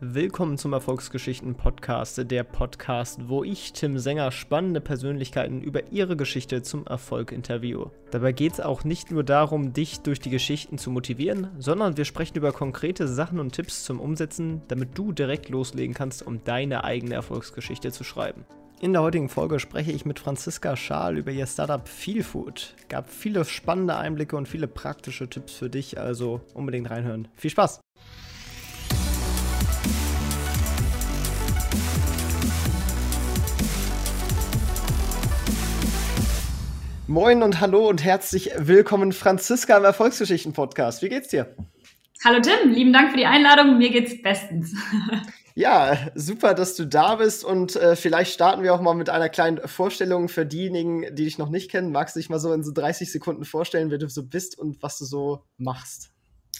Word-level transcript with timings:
Willkommen 0.00 0.58
zum 0.58 0.74
Erfolgsgeschichten 0.74 1.56
Podcast, 1.56 2.30
der 2.30 2.44
Podcast, 2.44 3.28
wo 3.28 3.42
ich, 3.42 3.72
Tim 3.72 3.98
Sänger, 3.98 4.30
spannende 4.30 4.80
Persönlichkeiten 4.80 5.60
über 5.60 5.90
ihre 5.90 6.16
Geschichte 6.16 6.62
zum 6.62 6.86
Erfolg 6.86 7.32
interviewe. 7.32 7.90
Dabei 8.12 8.30
geht 8.30 8.52
es 8.52 8.60
auch 8.60 8.84
nicht 8.84 9.10
nur 9.10 9.24
darum, 9.24 9.72
dich 9.72 9.98
durch 10.02 10.20
die 10.20 10.30
Geschichten 10.30 10.78
zu 10.78 10.92
motivieren, 10.92 11.48
sondern 11.58 11.96
wir 11.96 12.04
sprechen 12.04 12.36
über 12.36 12.52
konkrete 12.52 13.08
Sachen 13.08 13.40
und 13.40 13.50
Tipps 13.50 13.82
zum 13.82 13.98
Umsetzen, 13.98 14.62
damit 14.68 14.96
du 14.96 15.10
direkt 15.10 15.48
loslegen 15.48 15.96
kannst, 15.96 16.24
um 16.24 16.44
deine 16.44 16.84
eigene 16.84 17.16
Erfolgsgeschichte 17.16 17.90
zu 17.90 18.04
schreiben. 18.04 18.44
In 18.80 18.92
der 18.92 19.02
heutigen 19.02 19.28
Folge 19.28 19.58
spreche 19.58 19.90
ich 19.90 20.04
mit 20.04 20.20
Franziska 20.20 20.76
Schaal 20.76 21.18
über 21.18 21.32
ihr 21.32 21.48
Startup 21.48 21.88
Feelfood. 21.88 22.76
Gab 22.88 23.10
viele 23.10 23.44
spannende 23.44 23.96
Einblicke 23.96 24.36
und 24.36 24.46
viele 24.46 24.68
praktische 24.68 25.28
Tipps 25.28 25.54
für 25.54 25.68
dich, 25.68 25.98
also 25.98 26.40
unbedingt 26.54 26.88
reinhören. 26.88 27.26
Viel 27.34 27.50
Spaß! 27.50 27.80
Moin 37.08 37.42
und 37.42 37.58
hallo 37.58 37.88
und 37.88 38.04
herzlich 38.04 38.50
willkommen, 38.58 39.12
Franziska 39.12 39.78
im 39.78 39.84
Erfolgsgeschichten-Podcast. 39.84 41.00
Wie 41.00 41.08
geht's 41.08 41.28
dir? 41.28 41.56
Hallo 42.22 42.38
Tim, 42.42 42.70
lieben 42.70 42.92
Dank 42.92 43.12
für 43.12 43.16
die 43.16 43.24
Einladung. 43.24 43.78
Mir 43.78 43.90
geht's 43.90 44.20
bestens. 44.22 44.74
Ja, 45.54 45.98
super, 46.14 46.54
dass 46.54 46.76
du 46.76 46.84
da 46.86 47.16
bist 47.16 47.44
und 47.44 47.74
äh, 47.74 47.96
vielleicht 47.96 48.32
starten 48.32 48.62
wir 48.62 48.72
auch 48.72 48.80
mal 48.80 48.94
mit 48.94 49.10
einer 49.10 49.28
kleinen 49.28 49.58
Vorstellung 49.66 50.28
für 50.28 50.46
diejenigen, 50.46 51.16
die 51.16 51.24
dich 51.24 51.36
noch 51.36 51.48
nicht 51.48 51.68
kennen. 51.68 51.90
Magst 51.90 52.14
du 52.14 52.20
dich 52.20 52.30
mal 52.30 52.38
so 52.38 52.52
in 52.52 52.62
so 52.62 52.70
30 52.70 53.10
Sekunden 53.10 53.44
vorstellen, 53.44 53.90
wer 53.90 53.98
du 53.98 54.08
so 54.08 54.22
bist 54.22 54.56
und 54.56 54.80
was 54.84 54.98
du 54.98 55.04
so 55.04 55.42
machst? 55.56 56.12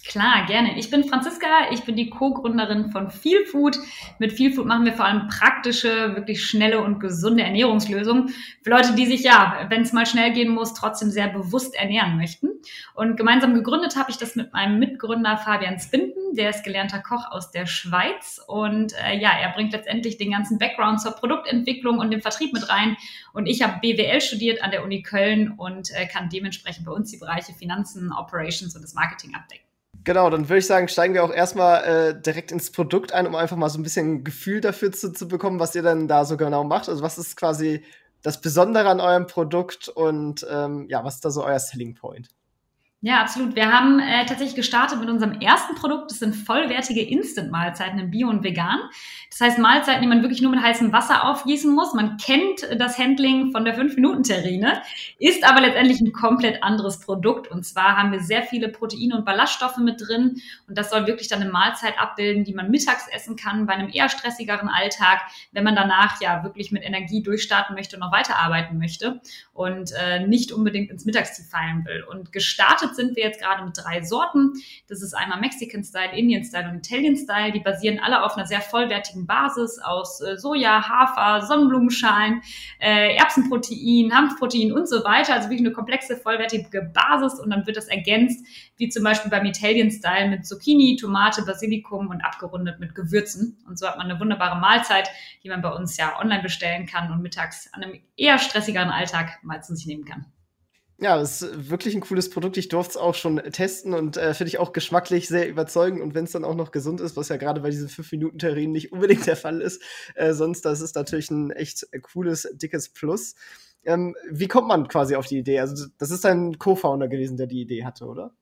Klar, 0.06 0.46
gerne. 0.46 0.78
Ich 0.78 0.90
bin 0.90 1.04
Franziska, 1.04 1.70
ich 1.70 1.84
bin 1.84 1.96
die 1.96 2.10
Co-Gründerin 2.10 2.90
von 2.90 3.10
Feel 3.10 3.44
Food. 3.44 3.78
Mit 4.18 4.32
Feel 4.32 4.52
Food 4.52 4.66
machen 4.66 4.84
wir 4.84 4.92
vor 4.92 5.04
allem 5.04 5.28
praktische, 5.28 6.14
wirklich 6.16 6.44
schnelle 6.44 6.80
und 6.80 6.98
gesunde 6.98 7.42
Ernährungslösungen 7.42 8.32
für 8.62 8.70
Leute, 8.70 8.94
die 8.94 9.06
sich 9.06 9.22
ja, 9.22 9.66
wenn 9.68 9.82
es 9.82 9.92
mal 9.92 10.06
schnell 10.06 10.32
gehen 10.32 10.50
muss, 10.50 10.74
trotzdem 10.74 11.10
sehr 11.10 11.28
bewusst 11.28 11.74
ernähren 11.74 12.16
möchten. 12.16 12.48
Und 12.94 13.16
gemeinsam 13.16 13.54
gegründet 13.54 13.96
habe 13.96 14.10
ich 14.10 14.16
das 14.16 14.34
mit 14.36 14.52
meinem 14.52 14.78
Mitgründer 14.78 15.36
Fabian 15.36 15.78
Spinden, 15.78 16.34
der 16.34 16.50
ist 16.50 16.64
gelernter 16.64 17.00
Koch 17.00 17.30
aus 17.30 17.50
der 17.50 17.66
Schweiz 17.66 18.40
und 18.46 18.94
äh, 19.04 19.16
ja, 19.16 19.30
er 19.30 19.50
bringt 19.50 19.72
letztendlich 19.72 20.16
den 20.16 20.32
ganzen 20.32 20.58
Background 20.58 21.00
zur 21.00 21.12
Produktentwicklung 21.12 21.98
und 21.98 22.10
dem 22.10 22.22
Vertrieb 22.22 22.52
mit 22.52 22.68
rein. 22.68 22.96
Und 23.32 23.46
ich 23.46 23.62
habe 23.62 23.78
BWL 23.80 24.20
studiert 24.20 24.62
an 24.62 24.70
der 24.70 24.84
Uni 24.84 25.02
Köln 25.02 25.52
und 25.56 25.90
äh, 25.94 26.06
kann 26.06 26.28
dementsprechend 26.28 26.86
bei 26.86 26.92
uns 26.92 27.10
die 27.10 27.18
Bereiche 27.18 27.52
Finanzen, 27.52 28.12
Operations 28.12 28.74
und 28.74 28.82
das 28.82 28.94
Marketing 28.94 29.34
abdecken. 29.34 29.67
Genau, 30.08 30.30
dann 30.30 30.48
würde 30.48 30.60
ich 30.60 30.66
sagen, 30.66 30.88
steigen 30.88 31.12
wir 31.12 31.22
auch 31.22 31.30
erstmal 31.30 31.84
äh, 31.84 32.18
direkt 32.18 32.50
ins 32.50 32.72
Produkt 32.72 33.12
ein, 33.12 33.26
um 33.26 33.34
einfach 33.34 33.58
mal 33.58 33.68
so 33.68 33.78
ein 33.78 33.82
bisschen 33.82 34.14
ein 34.14 34.24
Gefühl 34.24 34.62
dafür 34.62 34.90
zu, 34.90 35.12
zu 35.12 35.28
bekommen, 35.28 35.60
was 35.60 35.74
ihr 35.74 35.82
dann 35.82 36.08
da 36.08 36.24
so 36.24 36.38
genau 36.38 36.64
macht. 36.64 36.88
Also 36.88 37.02
was 37.02 37.18
ist 37.18 37.36
quasi 37.36 37.84
das 38.22 38.40
Besondere 38.40 38.88
an 38.88 39.00
eurem 39.00 39.26
Produkt 39.26 39.88
und 39.90 40.46
ähm, 40.50 40.86
ja, 40.88 41.04
was 41.04 41.16
ist 41.16 41.26
da 41.26 41.30
so 41.30 41.44
euer 41.44 41.58
Selling 41.58 41.94
Point? 41.94 42.30
Ja, 43.00 43.20
absolut. 43.20 43.54
Wir 43.54 43.72
haben 43.72 44.00
äh, 44.00 44.26
tatsächlich 44.26 44.56
gestartet 44.56 44.98
mit 44.98 45.08
unserem 45.08 45.40
ersten 45.40 45.76
Produkt. 45.76 46.10
Das 46.10 46.18
sind 46.18 46.34
vollwertige 46.34 47.00
Instant-Mahlzeiten 47.00 47.96
in 47.96 48.10
Bio 48.10 48.28
und 48.28 48.42
Vegan. 48.42 48.80
Das 49.30 49.40
heißt 49.40 49.58
Mahlzeiten, 49.60 50.02
die 50.02 50.08
man 50.08 50.22
wirklich 50.22 50.42
nur 50.42 50.50
mit 50.50 50.60
heißem 50.60 50.92
Wasser 50.92 51.24
aufgießen 51.28 51.72
muss. 51.72 51.94
Man 51.94 52.16
kennt 52.16 52.66
das 52.76 52.98
Handling 52.98 53.52
von 53.52 53.64
der 53.64 53.78
5-Minuten-Terrine, 53.78 54.82
ist 55.20 55.48
aber 55.48 55.60
letztendlich 55.60 56.00
ein 56.00 56.12
komplett 56.12 56.64
anderes 56.64 56.98
Produkt. 56.98 57.48
Und 57.48 57.64
zwar 57.64 57.96
haben 57.96 58.10
wir 58.10 58.18
sehr 58.18 58.42
viele 58.42 58.68
Proteine 58.68 59.14
und 59.14 59.24
Ballaststoffe 59.24 59.78
mit 59.78 60.00
drin. 60.00 60.42
Und 60.66 60.76
das 60.76 60.90
soll 60.90 61.06
wirklich 61.06 61.28
dann 61.28 61.40
eine 61.40 61.52
Mahlzeit 61.52 61.96
abbilden, 62.00 62.42
die 62.42 62.54
man 62.54 62.68
mittags 62.68 63.06
essen 63.12 63.36
kann, 63.36 63.66
bei 63.66 63.74
einem 63.74 63.90
eher 63.92 64.08
stressigeren 64.08 64.68
Alltag, 64.68 65.20
wenn 65.52 65.62
man 65.62 65.76
danach 65.76 66.20
ja 66.20 66.42
wirklich 66.42 66.72
mit 66.72 66.82
Energie 66.82 67.22
durchstarten 67.22 67.76
möchte 67.76 67.94
und 67.94 68.00
noch 68.00 68.10
weiterarbeiten 68.10 68.76
möchte 68.76 69.20
und 69.52 69.92
äh, 69.92 70.26
nicht 70.26 70.50
unbedingt 70.50 70.90
ins 70.90 71.04
Mittagsziel 71.04 71.44
fallen 71.44 71.84
will. 71.84 72.02
Und 72.02 72.32
gestartet 72.32 72.87
Gestartet 72.88 72.96
sind 72.96 73.16
wir 73.16 73.24
jetzt 73.24 73.40
gerade 73.40 73.64
mit 73.64 73.76
drei 73.76 74.02
Sorten. 74.02 74.52
Das 74.88 75.02
ist 75.02 75.14
einmal 75.14 75.40
Mexican 75.40 75.84
Style, 75.84 76.16
Indian 76.16 76.44
Style 76.44 76.70
und 76.70 76.86
Italian 76.86 77.16
Style. 77.16 77.52
Die 77.52 77.60
basieren 77.60 77.98
alle 78.00 78.24
auf 78.24 78.36
einer 78.36 78.46
sehr 78.46 78.60
vollwertigen 78.60 79.26
Basis 79.26 79.78
aus 79.78 80.20
äh, 80.20 80.36
Soja, 80.36 80.88
Hafer, 80.88 81.46
Sonnenblumenschalen, 81.46 82.42
äh, 82.80 83.16
Erbsenprotein, 83.16 84.12
Hanfprotein 84.12 84.72
und 84.72 84.88
so 84.88 85.04
weiter. 85.04 85.34
Also 85.34 85.48
wirklich 85.48 85.66
eine 85.66 85.72
komplexe, 85.72 86.16
vollwertige 86.16 86.82
Basis 86.82 87.40
und 87.40 87.50
dann 87.50 87.66
wird 87.66 87.76
das 87.76 87.88
ergänzt, 87.88 88.46
wie 88.76 88.88
zum 88.88 89.04
Beispiel 89.04 89.30
beim 89.30 89.44
Italian 89.44 89.90
Style 89.90 90.28
mit 90.28 90.46
Zucchini, 90.46 90.96
Tomate, 90.96 91.42
Basilikum 91.42 92.08
und 92.08 92.20
abgerundet 92.22 92.80
mit 92.80 92.94
Gewürzen. 92.94 93.58
Und 93.66 93.78
so 93.78 93.86
hat 93.86 93.98
man 93.98 94.10
eine 94.10 94.20
wunderbare 94.20 94.58
Mahlzeit, 94.58 95.08
die 95.42 95.48
man 95.48 95.62
bei 95.62 95.70
uns 95.70 95.96
ja 95.96 96.18
online 96.20 96.42
bestellen 96.42 96.86
kann 96.86 97.12
und 97.12 97.22
mittags 97.22 97.72
an 97.72 97.82
einem 97.82 98.00
eher 98.16 98.38
stressigeren 98.38 98.90
Alltag 98.90 99.38
mal 99.42 99.62
zu 99.62 99.74
sich 99.74 99.86
nehmen 99.86 100.04
kann. 100.04 100.26
Ja, 101.00 101.16
das 101.16 101.42
ist 101.42 101.70
wirklich 101.70 101.94
ein 101.94 102.00
cooles 102.00 102.28
Produkt. 102.28 102.56
Ich 102.56 102.68
durfte 102.68 102.90
es 102.92 102.96
auch 102.96 103.14
schon 103.14 103.36
testen 103.52 103.94
und 103.94 104.16
äh, 104.16 104.34
finde 104.34 104.48
ich 104.48 104.58
auch 104.58 104.72
geschmacklich 104.72 105.28
sehr 105.28 105.48
überzeugend. 105.48 106.02
Und 106.02 106.14
wenn 106.14 106.24
es 106.24 106.32
dann 106.32 106.44
auch 106.44 106.56
noch 106.56 106.72
gesund 106.72 107.00
ist, 107.00 107.16
was 107.16 107.28
ja 107.28 107.36
gerade 107.36 107.60
bei 107.60 107.70
diesen 107.70 107.88
5-Minuten-Terrinen 107.88 108.72
nicht 108.72 108.90
unbedingt 108.92 109.24
der 109.26 109.36
Fall 109.36 109.60
ist, 109.60 109.80
äh, 110.16 110.32
sonst 110.32 110.62
das 110.64 110.80
ist 110.80 110.96
natürlich 110.96 111.30
ein 111.30 111.50
echt 111.52 111.86
cooles, 112.02 112.48
dickes 112.54 112.88
Plus. 112.88 113.36
Ähm, 113.84 114.16
wie 114.28 114.48
kommt 114.48 114.66
man 114.66 114.88
quasi 114.88 115.14
auf 115.14 115.26
die 115.26 115.38
Idee? 115.38 115.60
Also, 115.60 115.86
das 115.98 116.10
ist 116.10 116.26
ein 116.26 116.58
Co-Founder 116.58 117.06
gewesen, 117.06 117.36
der 117.36 117.46
die 117.46 117.60
Idee 117.60 117.84
hatte, 117.84 118.04
oder? 118.06 118.32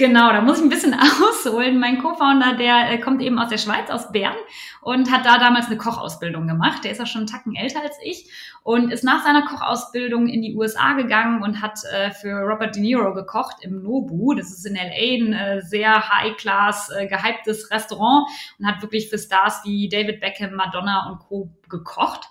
Genau, 0.00 0.30
da 0.30 0.40
muss 0.42 0.58
ich 0.58 0.64
ein 0.64 0.68
bisschen 0.68 0.94
ausholen. 1.22 1.80
Mein 1.80 1.98
Co-Founder, 1.98 2.54
der 2.56 2.92
äh, 2.92 2.98
kommt 3.00 3.20
eben 3.20 3.36
aus 3.40 3.48
der 3.48 3.58
Schweiz, 3.58 3.90
aus 3.90 4.12
Bern 4.12 4.36
und 4.80 5.10
hat 5.10 5.26
da 5.26 5.38
damals 5.38 5.66
eine 5.66 5.76
Kochausbildung 5.76 6.46
gemacht. 6.46 6.84
Der 6.84 6.92
ist 6.92 7.00
auch 7.00 7.06
schon 7.08 7.22
einen 7.22 7.26
Tacken 7.26 7.56
älter 7.56 7.82
als 7.82 7.96
ich 8.04 8.30
und 8.62 8.92
ist 8.92 9.02
nach 9.02 9.24
seiner 9.24 9.44
Kochausbildung 9.44 10.28
in 10.28 10.40
die 10.40 10.54
USA 10.54 10.92
gegangen 10.92 11.42
und 11.42 11.60
hat 11.60 11.80
äh, 11.92 12.12
für 12.12 12.30
Robert 12.30 12.76
De 12.76 12.82
Niro 12.82 13.12
gekocht 13.12 13.56
im 13.62 13.82
Nobu. 13.82 14.34
Das 14.34 14.52
ist 14.52 14.64
in 14.66 14.76
LA 14.76 14.82
ein 14.84 15.32
äh, 15.32 15.62
sehr 15.62 16.08
high-class, 16.08 16.92
gehyptes 17.10 17.68
Restaurant 17.72 18.28
und 18.60 18.68
hat 18.68 18.80
wirklich 18.80 19.10
für 19.10 19.18
Stars 19.18 19.62
wie 19.64 19.88
David 19.88 20.20
Beckham, 20.20 20.54
Madonna 20.54 21.10
und 21.10 21.18
Co. 21.18 21.50
gekocht. 21.68 22.28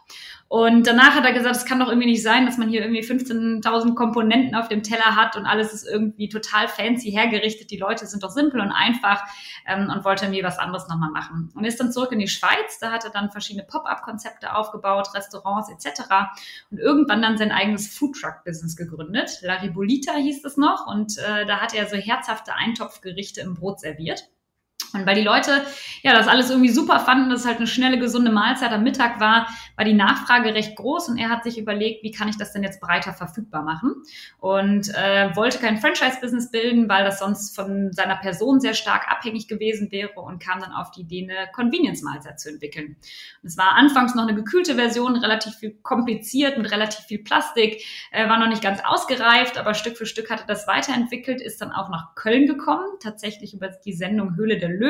Und 0.49 0.87
danach 0.87 1.13
hat 1.13 1.25
er 1.25 1.33
gesagt, 1.33 1.57
es 1.57 1.65
kann 1.65 1.79
doch 1.79 1.89
irgendwie 1.89 2.07
nicht 2.07 2.23
sein, 2.23 2.45
dass 2.45 2.57
man 2.57 2.69
hier 2.69 2.81
irgendwie 2.81 3.01
15.000 3.01 3.95
Komponenten 3.95 4.55
auf 4.55 4.69
dem 4.69 4.81
Teller 4.81 5.17
hat 5.17 5.35
und 5.35 5.45
alles 5.45 5.73
ist 5.73 5.85
irgendwie 5.85 6.29
total 6.29 6.69
fancy 6.69 7.11
hergerichtet. 7.11 7.69
Die 7.69 7.77
Leute 7.77 8.05
sind 8.05 8.23
doch 8.23 8.29
simpel 8.29 8.61
und 8.61 8.71
einfach 8.71 9.21
ähm, 9.65 9.91
und 9.93 10.05
wollte 10.05 10.29
mir 10.29 10.43
was 10.43 10.57
anderes 10.57 10.87
nochmal 10.87 11.09
machen. 11.09 11.51
Und 11.53 11.65
ist 11.65 11.81
dann 11.81 11.91
zurück 11.91 12.13
in 12.13 12.19
die 12.19 12.29
Schweiz. 12.29 12.79
Da 12.79 12.91
hat 12.91 13.03
er 13.03 13.09
dann 13.09 13.29
verschiedene 13.29 13.65
Pop-up-Konzepte 13.65 14.55
aufgebaut, 14.55 15.09
Restaurants 15.13 15.69
etc. 15.69 16.03
Und 16.71 16.77
irgendwann 16.77 17.21
dann 17.21 17.37
sein 17.37 17.51
eigenes 17.51 17.93
Foodtruck-Business 17.97 18.77
gegründet. 18.77 19.39
La 19.41 19.55
Ribolita 19.55 20.13
hieß 20.13 20.45
es 20.45 20.55
noch 20.55 20.87
und 20.87 21.17
äh, 21.17 21.45
da 21.45 21.59
hat 21.59 21.73
er 21.73 21.87
so 21.87 21.97
herzhafte 21.97 22.53
Eintopfgerichte 22.55 23.41
im 23.41 23.55
Brot 23.55 23.81
serviert. 23.81 24.29
Und 24.97 25.07
weil 25.07 25.15
die 25.15 25.23
Leute 25.23 25.63
ja 26.03 26.13
das 26.13 26.27
alles 26.27 26.49
irgendwie 26.49 26.69
super 26.69 26.99
fanden, 26.99 27.29
dass 27.29 27.41
es 27.41 27.47
halt 27.47 27.57
eine 27.57 27.67
schnelle, 27.67 27.99
gesunde 27.99 28.31
Mahlzeit 28.31 28.71
am 28.71 28.83
Mittag 28.83 29.19
war, 29.19 29.47
war 29.75 29.85
die 29.85 29.93
Nachfrage 29.93 30.53
recht 30.53 30.75
groß 30.75 31.09
und 31.09 31.17
er 31.17 31.29
hat 31.29 31.43
sich 31.43 31.57
überlegt, 31.57 32.03
wie 32.03 32.11
kann 32.11 32.27
ich 32.27 32.37
das 32.37 32.53
denn 32.53 32.63
jetzt 32.63 32.81
breiter 32.81 33.13
verfügbar 33.13 33.63
machen? 33.63 33.95
Und 34.39 34.89
äh, 34.95 35.35
wollte 35.35 35.59
kein 35.59 35.77
Franchise-Business 35.77 36.51
bilden, 36.51 36.89
weil 36.89 37.03
das 37.03 37.19
sonst 37.19 37.55
von 37.55 37.91
seiner 37.93 38.15
Person 38.15 38.59
sehr 38.59 38.73
stark 38.73 39.09
abhängig 39.09 39.47
gewesen 39.47 39.91
wäre 39.91 40.19
und 40.19 40.41
kam 40.41 40.59
dann 40.59 40.71
auf 40.71 40.91
die 40.91 41.01
Idee, 41.01 41.23
eine 41.29 41.51
Convenience-Mahlzeit 41.51 42.39
zu 42.39 42.49
entwickeln. 42.49 42.97
Und 43.43 43.47
es 43.47 43.57
war 43.57 43.75
anfangs 43.75 44.15
noch 44.15 44.23
eine 44.23 44.35
gekühlte 44.35 44.75
Version, 44.75 45.15
relativ 45.15 45.55
viel 45.55 45.77
kompliziert 45.81 46.57
mit 46.57 46.71
relativ 46.71 47.05
viel 47.05 47.19
Plastik, 47.19 47.83
äh, 48.11 48.27
war 48.27 48.39
noch 48.39 48.47
nicht 48.47 48.63
ganz 48.63 48.81
ausgereift, 48.83 49.57
aber 49.57 49.73
Stück 49.73 49.97
für 49.97 50.05
Stück 50.05 50.29
hatte 50.29 50.45
das 50.47 50.67
weiterentwickelt, 50.67 51.41
ist 51.41 51.61
dann 51.61 51.71
auch 51.71 51.89
nach 51.89 52.15
Köln 52.15 52.47
gekommen, 52.47 52.85
tatsächlich 53.01 53.53
über 53.53 53.69
die 53.69 53.93
Sendung 53.93 54.35
Höhle 54.35 54.57
der 54.57 54.69
Löwen 54.69 54.86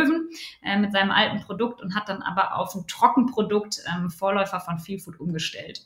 äh, 0.64 0.78
mit 0.78 0.92
seinem 0.92 1.12
alten 1.12 1.42
Produkt 1.42 1.82
und 1.82 1.96
hat 1.96 2.10
dann 2.10 2.22
aber 2.22 2.58
auf 2.58 2.76
ein 2.76 2.88
Trockenprodukt, 2.88 3.80
ähm, 3.88 4.10
Vorläufer 4.10 4.60
von 4.60 4.80
Feelfood, 4.80 5.20
umgestellt. 5.20 5.82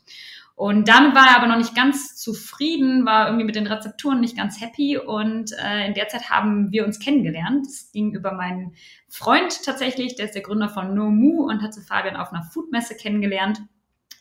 Und 0.55 0.87
damit 0.87 1.15
war 1.15 1.27
er 1.27 1.37
aber 1.37 1.47
noch 1.47 1.57
nicht 1.57 1.73
ganz 1.73 2.17
zufrieden, 2.17 3.05
war 3.05 3.27
irgendwie 3.27 3.45
mit 3.45 3.55
den 3.55 3.67
Rezepturen 3.67 4.19
nicht 4.19 4.37
ganz 4.37 4.61
happy. 4.61 4.97
Und 4.97 5.51
äh, 5.53 5.87
in 5.87 5.93
der 5.93 6.07
Zeit 6.07 6.29
haben 6.29 6.71
wir 6.71 6.85
uns 6.85 6.99
kennengelernt. 6.99 7.65
Das 7.65 7.91
ging 7.91 8.13
über 8.13 8.33
meinen 8.33 8.75
Freund 9.07 9.63
tatsächlich, 9.65 10.15
der 10.15 10.25
ist 10.25 10.35
der 10.35 10.43
Gründer 10.43 10.69
von 10.69 10.93
No 10.93 11.09
Mu 11.09 11.45
und 11.49 11.63
hat 11.63 11.73
zu 11.73 11.81
Fabian 11.81 12.15
auf 12.15 12.31
einer 12.31 12.43
Foodmesse 12.43 12.95
kennengelernt. 12.95 13.61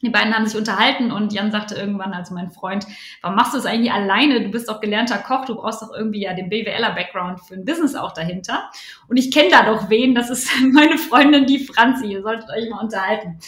Die 0.03 0.09
beiden 0.09 0.35
haben 0.35 0.47
sich 0.47 0.57
unterhalten 0.57 1.13
und 1.13 1.33
Jan 1.33 1.53
sagte 1.53 1.75
irgendwann, 1.75 2.15
also 2.15 2.33
mein 2.33 2.51
Freund, 2.51 2.87
warum 3.21 3.37
machst 3.37 3.53
du 3.53 3.59
es 3.59 3.67
eigentlich 3.67 3.93
alleine? 3.93 4.43
Du 4.43 4.51
bist 4.51 4.69
doch 4.69 4.81
gelernter 4.81 5.19
Koch, 5.19 5.45
du 5.45 5.57
brauchst 5.57 5.83
doch 5.83 5.93
irgendwie 5.95 6.23
ja 6.23 6.33
den 6.33 6.49
BWLer-Background 6.49 7.41
für 7.41 7.55
ein 7.55 7.67
Business 7.67 7.95
auch 7.95 8.13
dahinter. 8.13 8.71
Und 9.09 9.19
ich 9.19 9.31
kenne 9.31 9.51
da 9.51 9.67
doch 9.67 9.91
wen, 9.91 10.15
das 10.15 10.31
ist 10.31 10.51
meine 10.73 10.97
Freundin, 10.97 11.45
die 11.45 11.59
Franzi, 11.59 12.07
ihr 12.07 12.23
solltet 12.23 12.49
euch 12.49 12.71
mal 12.71 12.81
unterhalten. 12.83 13.39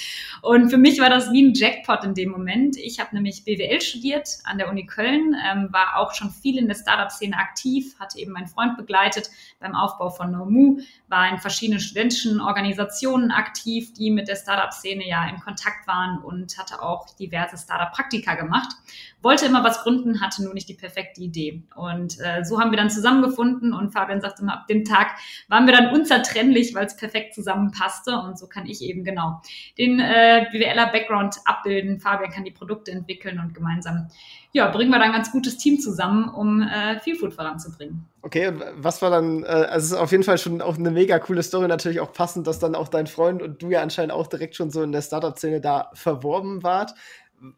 Und 0.43 0.69
für 0.69 0.77
mich 0.77 1.01
war 1.01 1.09
das 1.09 1.33
wie 1.33 1.43
ein 1.43 1.55
Jackpot 1.55 2.05
in 2.05 2.15
dem 2.15 2.31
Moment. 2.31 2.77
Ich 2.77 3.01
habe 3.01 3.15
nämlich 3.15 3.45
BWL 3.45 3.81
studiert 3.81 4.29
an 4.45 4.59
der 4.59 4.69
Uni 4.69 4.85
Köln, 4.85 5.35
ähm, 5.51 5.69
war 5.71 5.97
auch 5.97 6.13
schon 6.13 6.31
viel 6.31 6.59
in 6.59 6.69
der 6.69 6.75
Startup-Szene 6.75 7.37
aktiv, 7.37 7.95
hatte 7.99 8.19
eben 8.19 8.33
meinen 8.33 8.49
Freund 8.49 8.77
begleitet 8.77 9.31
beim 9.59 9.75
Aufbau 9.75 10.11
von 10.11 10.33
NoMu, 10.33 10.81
war 11.09 11.31
in 11.31 11.39
verschiedenen 11.39 11.81
studentischen 11.81 12.41
Organisationen 12.41 13.31
aktiv, 13.31 13.95
die 13.95 14.11
mit 14.11 14.29
der 14.29 14.37
Startup-Szene 14.37 15.09
ja 15.09 15.27
in 15.29 15.41
Kontakt 15.41 15.87
waren 15.87 16.19
und 16.19 16.42
und 16.43 16.59
hatte 16.59 16.83
auch 16.83 17.09
diverse 17.17 17.57
Startup-Praktika 17.57 18.35
gemacht. 18.35 18.73
Wollte 19.23 19.47
immer 19.47 19.65
was 19.65 19.83
gründen, 19.83 20.21
hatte 20.21 20.43
nur 20.43 20.55
nicht 20.55 20.69
die 20.69 20.75
perfekte 20.75 21.21
Idee. 21.21 21.63
Und 21.75 22.19
äh, 22.21 22.45
so 22.45 22.61
haben 22.61 22.71
wir 22.71 22.77
dann 22.77 22.91
zusammengefunden 22.91 23.73
und 23.73 23.93
Fabian 23.93 24.21
sagte 24.21 24.43
immer, 24.43 24.55
ab 24.55 24.67
dem 24.67 24.85
Tag 24.85 25.13
waren 25.49 25.67
wir 25.67 25.73
dann 25.73 25.95
unzertrennlich, 25.95 26.75
weil 26.75 26.87
es 26.87 26.97
perfekt 26.97 27.35
zusammenpasste. 27.35 28.19
Und 28.19 28.39
so 28.39 28.47
kann 28.47 28.67
ich 28.67 28.83
eben 28.83 29.05
genau 29.05 29.41
den 29.79 30.01
äh, 30.01 30.47
BWLer-Background 30.53 31.37
abbilden. 31.45 32.01
Fabian 32.01 32.31
kann 32.31 32.45
die 32.45 32.51
Produkte 32.51 32.91
entwickeln 32.91 33.39
und 33.39 33.55
gemeinsam 33.55 34.09
ja, 34.55 34.69
bringen 34.71 34.91
wir 34.91 34.99
dann 34.99 35.09
ein 35.09 35.13
ganz 35.13 35.33
gutes 35.33 35.57
Team 35.57 35.81
zusammen, 35.81 36.29
um 36.29 36.61
äh, 36.61 37.01
Feel 37.01 37.17
Food 37.17 37.33
voranzubringen. 37.33 38.07
Okay, 38.21 38.49
und 38.49 38.63
was 38.77 39.01
war 39.01 39.11
dann, 39.11 39.45
äh, 39.45 39.47
also 39.47 39.77
es 39.77 39.93
ist 39.93 39.95
auf 39.95 40.13
jeden 40.13 40.25
Fall 40.25 40.37
schon 40.37 40.61
auch 40.61 40.77
eine 40.77 40.91
mega 40.91 41.19
coole 41.19 41.43
Story, 41.43 41.69
natürlich 41.69 42.01
auch 42.01 42.13
passend, 42.13 42.47
dass 42.47 42.59
dann 42.59 42.75
auch 42.75 42.89
dein 42.89 43.07
Freund 43.07 43.41
und 43.43 43.63
du 43.63 43.71
ja 43.71 43.81
anscheinend 43.81 44.13
auch 44.13 44.27
direkt 44.27 44.55
schon 44.55 44.71
so 44.71 44.83
in 44.83 44.93
der 44.93 45.01
Startup-Szene 45.01 45.63
da 45.63 45.91
verworben 45.95 46.63
wart. 46.63 46.95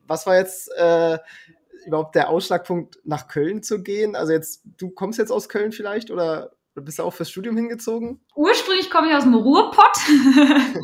Was 0.07 0.27
war 0.27 0.37
jetzt 0.37 0.71
äh, 0.77 1.19
überhaupt 1.87 2.15
der 2.15 2.29
Ausschlagpunkt, 2.29 3.01
nach 3.05 3.29
Köln 3.29 3.63
zu 3.63 3.83
gehen? 3.83 4.17
Also 4.17 4.33
jetzt, 4.33 4.63
du 4.79 4.91
kommst 4.91 5.19
jetzt 5.19 5.31
aus 5.31 5.49
Köln 5.49 5.73
vielleicht 5.73 6.11
oder 6.11 6.53
bist 6.75 6.99
du 6.99 7.03
auch 7.03 7.13
fürs 7.13 7.31
Studium 7.31 7.57
hingezogen? 7.57 8.24
Ursprünglich 8.37 8.91
komme 8.91 9.11
ich 9.11 9.15
aus 9.15 9.23
dem 9.23 9.35
Ruhrpott 9.35 9.97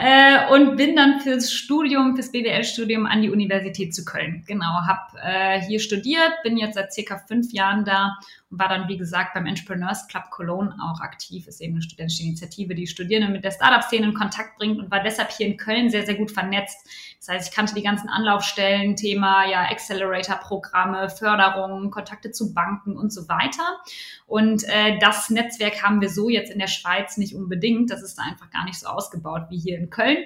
äh, 0.00 0.52
und 0.52 0.76
bin 0.76 0.94
dann 0.94 1.20
fürs 1.20 1.52
Studium, 1.52 2.14
fürs 2.14 2.30
BWL-Studium 2.30 3.06
an 3.06 3.22
die 3.22 3.30
Universität 3.30 3.92
zu 3.92 4.04
Köln. 4.04 4.44
Genau, 4.46 4.66
habe 4.86 5.18
äh, 5.20 5.60
hier 5.62 5.80
studiert, 5.80 6.32
bin 6.44 6.56
jetzt 6.56 6.74
seit 6.74 6.92
circa 6.92 7.18
fünf 7.18 7.52
Jahren 7.52 7.84
da 7.84 8.16
und 8.50 8.60
war 8.60 8.68
dann, 8.68 8.86
wie 8.86 8.96
gesagt, 8.96 9.34
beim 9.34 9.46
Entrepreneurs 9.46 10.06
Club 10.06 10.30
Cologne 10.30 10.76
auch 10.80 11.00
aktiv. 11.00 11.48
Ist 11.48 11.60
eben 11.60 11.74
eine 11.74 11.82
studentische 11.82 12.22
Initiative, 12.22 12.76
die 12.76 12.86
Studierende 12.86 13.32
mit 13.32 13.42
der 13.42 13.50
Startup-Szene 13.50 14.06
in 14.06 14.14
Kontakt 14.14 14.56
bringt 14.56 14.78
und 14.78 14.88
war 14.88 15.02
deshalb 15.02 15.32
hier 15.32 15.48
in 15.48 15.56
Köln 15.56 15.90
sehr, 15.90 16.06
sehr 16.06 16.14
gut 16.14 16.30
vernetzt. 16.30 16.78
Das 17.18 17.28
heißt, 17.28 17.48
ich 17.48 17.54
kannte 17.54 17.74
die 17.74 17.82
ganzen 17.82 18.08
Anlaufstellen, 18.08 18.94
Thema 18.94 19.44
ja 19.46 19.62
Accelerator-Programme, 19.62 21.10
Förderungen, 21.10 21.90
Kontakte 21.90 22.30
zu 22.30 22.54
Banken 22.54 22.96
und 22.96 23.12
so 23.12 23.28
weiter. 23.28 23.80
Und 24.26 24.62
äh, 24.68 24.98
das 25.00 25.30
Netzwerk 25.30 25.82
haben 25.82 26.00
wir 26.00 26.08
so 26.08 26.28
jetzt 26.28 26.52
in 26.52 26.60
der 26.60 26.68
Schweiz 26.76 27.16
nicht 27.16 27.34
unbedingt. 27.34 27.90
Das 27.90 28.02
ist 28.02 28.16
da 28.18 28.22
einfach 28.22 28.50
gar 28.50 28.64
nicht 28.64 28.78
so 28.78 28.86
ausgebaut 28.86 29.46
wie 29.50 29.58
hier 29.58 29.78
in 29.78 29.90
Köln. 29.90 30.18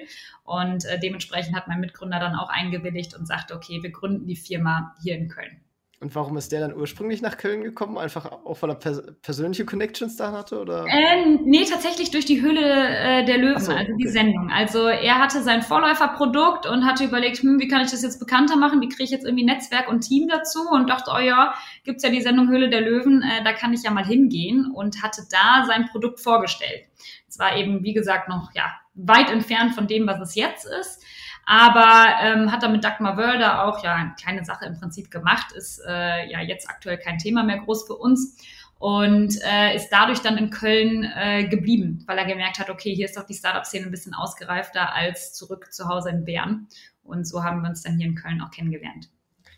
Und 0.43 0.85
äh, 0.85 0.99
dementsprechend 0.99 1.55
hat 1.55 1.67
mein 1.67 1.79
Mitgründer 1.79 2.19
dann 2.19 2.35
auch 2.35 2.49
eingewilligt 2.49 3.15
und 3.15 3.25
sagte, 3.25 3.55
okay, 3.55 3.81
wir 3.81 3.91
gründen 3.91 4.27
die 4.27 4.35
Firma 4.35 4.95
hier 5.01 5.15
in 5.15 5.29
Köln. 5.29 5.61
Und 6.01 6.15
warum 6.15 6.35
ist 6.35 6.51
der 6.51 6.61
dann 6.61 6.75
ursprünglich 6.75 7.21
nach 7.21 7.37
Köln 7.37 7.61
gekommen? 7.61 7.95
Einfach 7.99 8.25
auch 8.25 8.59
weil 8.63 8.71
er 8.71 8.75
pers 8.75 9.03
persönliche 9.21 9.65
Connections 9.65 10.15
da 10.15 10.31
hatte? 10.31 10.59
Oder? 10.59 10.87
Äh, 10.87 11.37
nee, 11.43 11.63
tatsächlich 11.63 12.09
durch 12.09 12.25
die 12.25 12.41
Höhle 12.41 12.59
äh, 12.59 13.23
der 13.23 13.37
Löwen, 13.37 13.59
so, 13.59 13.71
also 13.71 13.93
die 13.95 14.07
Sendung. 14.07 14.49
Also 14.51 14.87
er 14.87 15.19
hatte 15.19 15.43
sein 15.43 15.61
Vorläuferprodukt 15.61 16.65
und 16.65 16.85
hatte 16.85 17.03
überlegt, 17.03 17.37
hm, 17.43 17.59
wie 17.59 17.67
kann 17.67 17.85
ich 17.85 17.91
das 17.91 18.01
jetzt 18.01 18.19
bekannter 18.19 18.55
machen? 18.55 18.81
Wie 18.81 18.89
kriege 18.89 19.03
ich 19.03 19.11
jetzt 19.11 19.25
irgendwie 19.25 19.45
Netzwerk 19.45 19.89
und 19.89 20.01
Team 20.01 20.27
dazu? 20.27 20.67
Und 20.71 20.89
dachte, 20.89 21.11
oh 21.15 21.19
ja, 21.19 21.53
gibt's 21.83 22.01
ja 22.01 22.09
die 22.09 22.21
Sendung 22.21 22.49
Höhle 22.49 22.71
der 22.71 22.81
Löwen, 22.81 23.21
äh, 23.21 23.43
da 23.43 23.53
kann 23.53 23.71
ich 23.71 23.83
ja 23.83 23.91
mal 23.91 24.05
hingehen 24.05 24.71
und 24.73 25.03
hatte 25.03 25.21
da 25.29 25.65
sein 25.67 25.85
Produkt 25.85 26.19
vorgestellt. 26.19 26.85
Es 27.29 27.37
war 27.37 27.55
eben, 27.55 27.83
wie 27.83 27.93
gesagt, 27.93 28.27
noch 28.27 28.49
ja 28.55 28.73
weit 28.95 29.29
entfernt 29.29 29.75
von 29.75 29.85
dem, 29.85 30.07
was 30.07 30.19
es 30.19 30.33
jetzt 30.33 30.65
ist 30.65 31.03
aber 31.45 32.15
ähm, 32.21 32.51
hat 32.51 32.69
mit 32.71 32.83
Dagmar 32.83 33.17
Wörder 33.17 33.65
auch 33.65 33.83
ja 33.83 33.95
eine 33.95 34.13
kleine 34.19 34.45
Sache 34.45 34.65
im 34.65 34.79
Prinzip 34.79 35.11
gemacht, 35.11 35.51
ist 35.53 35.81
äh, 35.87 36.29
ja 36.29 36.41
jetzt 36.41 36.69
aktuell 36.69 36.97
kein 36.97 37.17
Thema 37.17 37.43
mehr 37.43 37.59
groß 37.59 37.87
für 37.87 37.95
uns 37.95 38.37
und 38.81 39.39
äh, 39.43 39.75
ist 39.75 39.89
dadurch 39.89 40.19
dann 40.19 40.37
in 40.37 40.49
Köln 40.49 41.03
äh, 41.03 41.47
geblieben, 41.47 42.03
weil 42.07 42.17
er 42.17 42.25
gemerkt 42.25 42.57
hat, 42.57 42.71
okay, 42.71 42.95
hier 42.95 43.05
ist 43.05 43.15
doch 43.15 43.25
die 43.25 43.35
Startup-Szene 43.35 43.85
ein 43.85 43.91
bisschen 43.91 44.15
ausgereifter 44.15 44.93
als 44.93 45.33
zurück 45.33 45.71
zu 45.71 45.87
Hause 45.87 46.09
in 46.09 46.25
Bern. 46.25 46.67
Und 47.03 47.27
so 47.27 47.43
haben 47.43 47.61
wir 47.61 47.69
uns 47.69 47.83
dann 47.83 47.97
hier 47.97 48.07
in 48.07 48.15
Köln 48.15 48.41
auch 48.41 48.49
kennengelernt. 48.49 49.09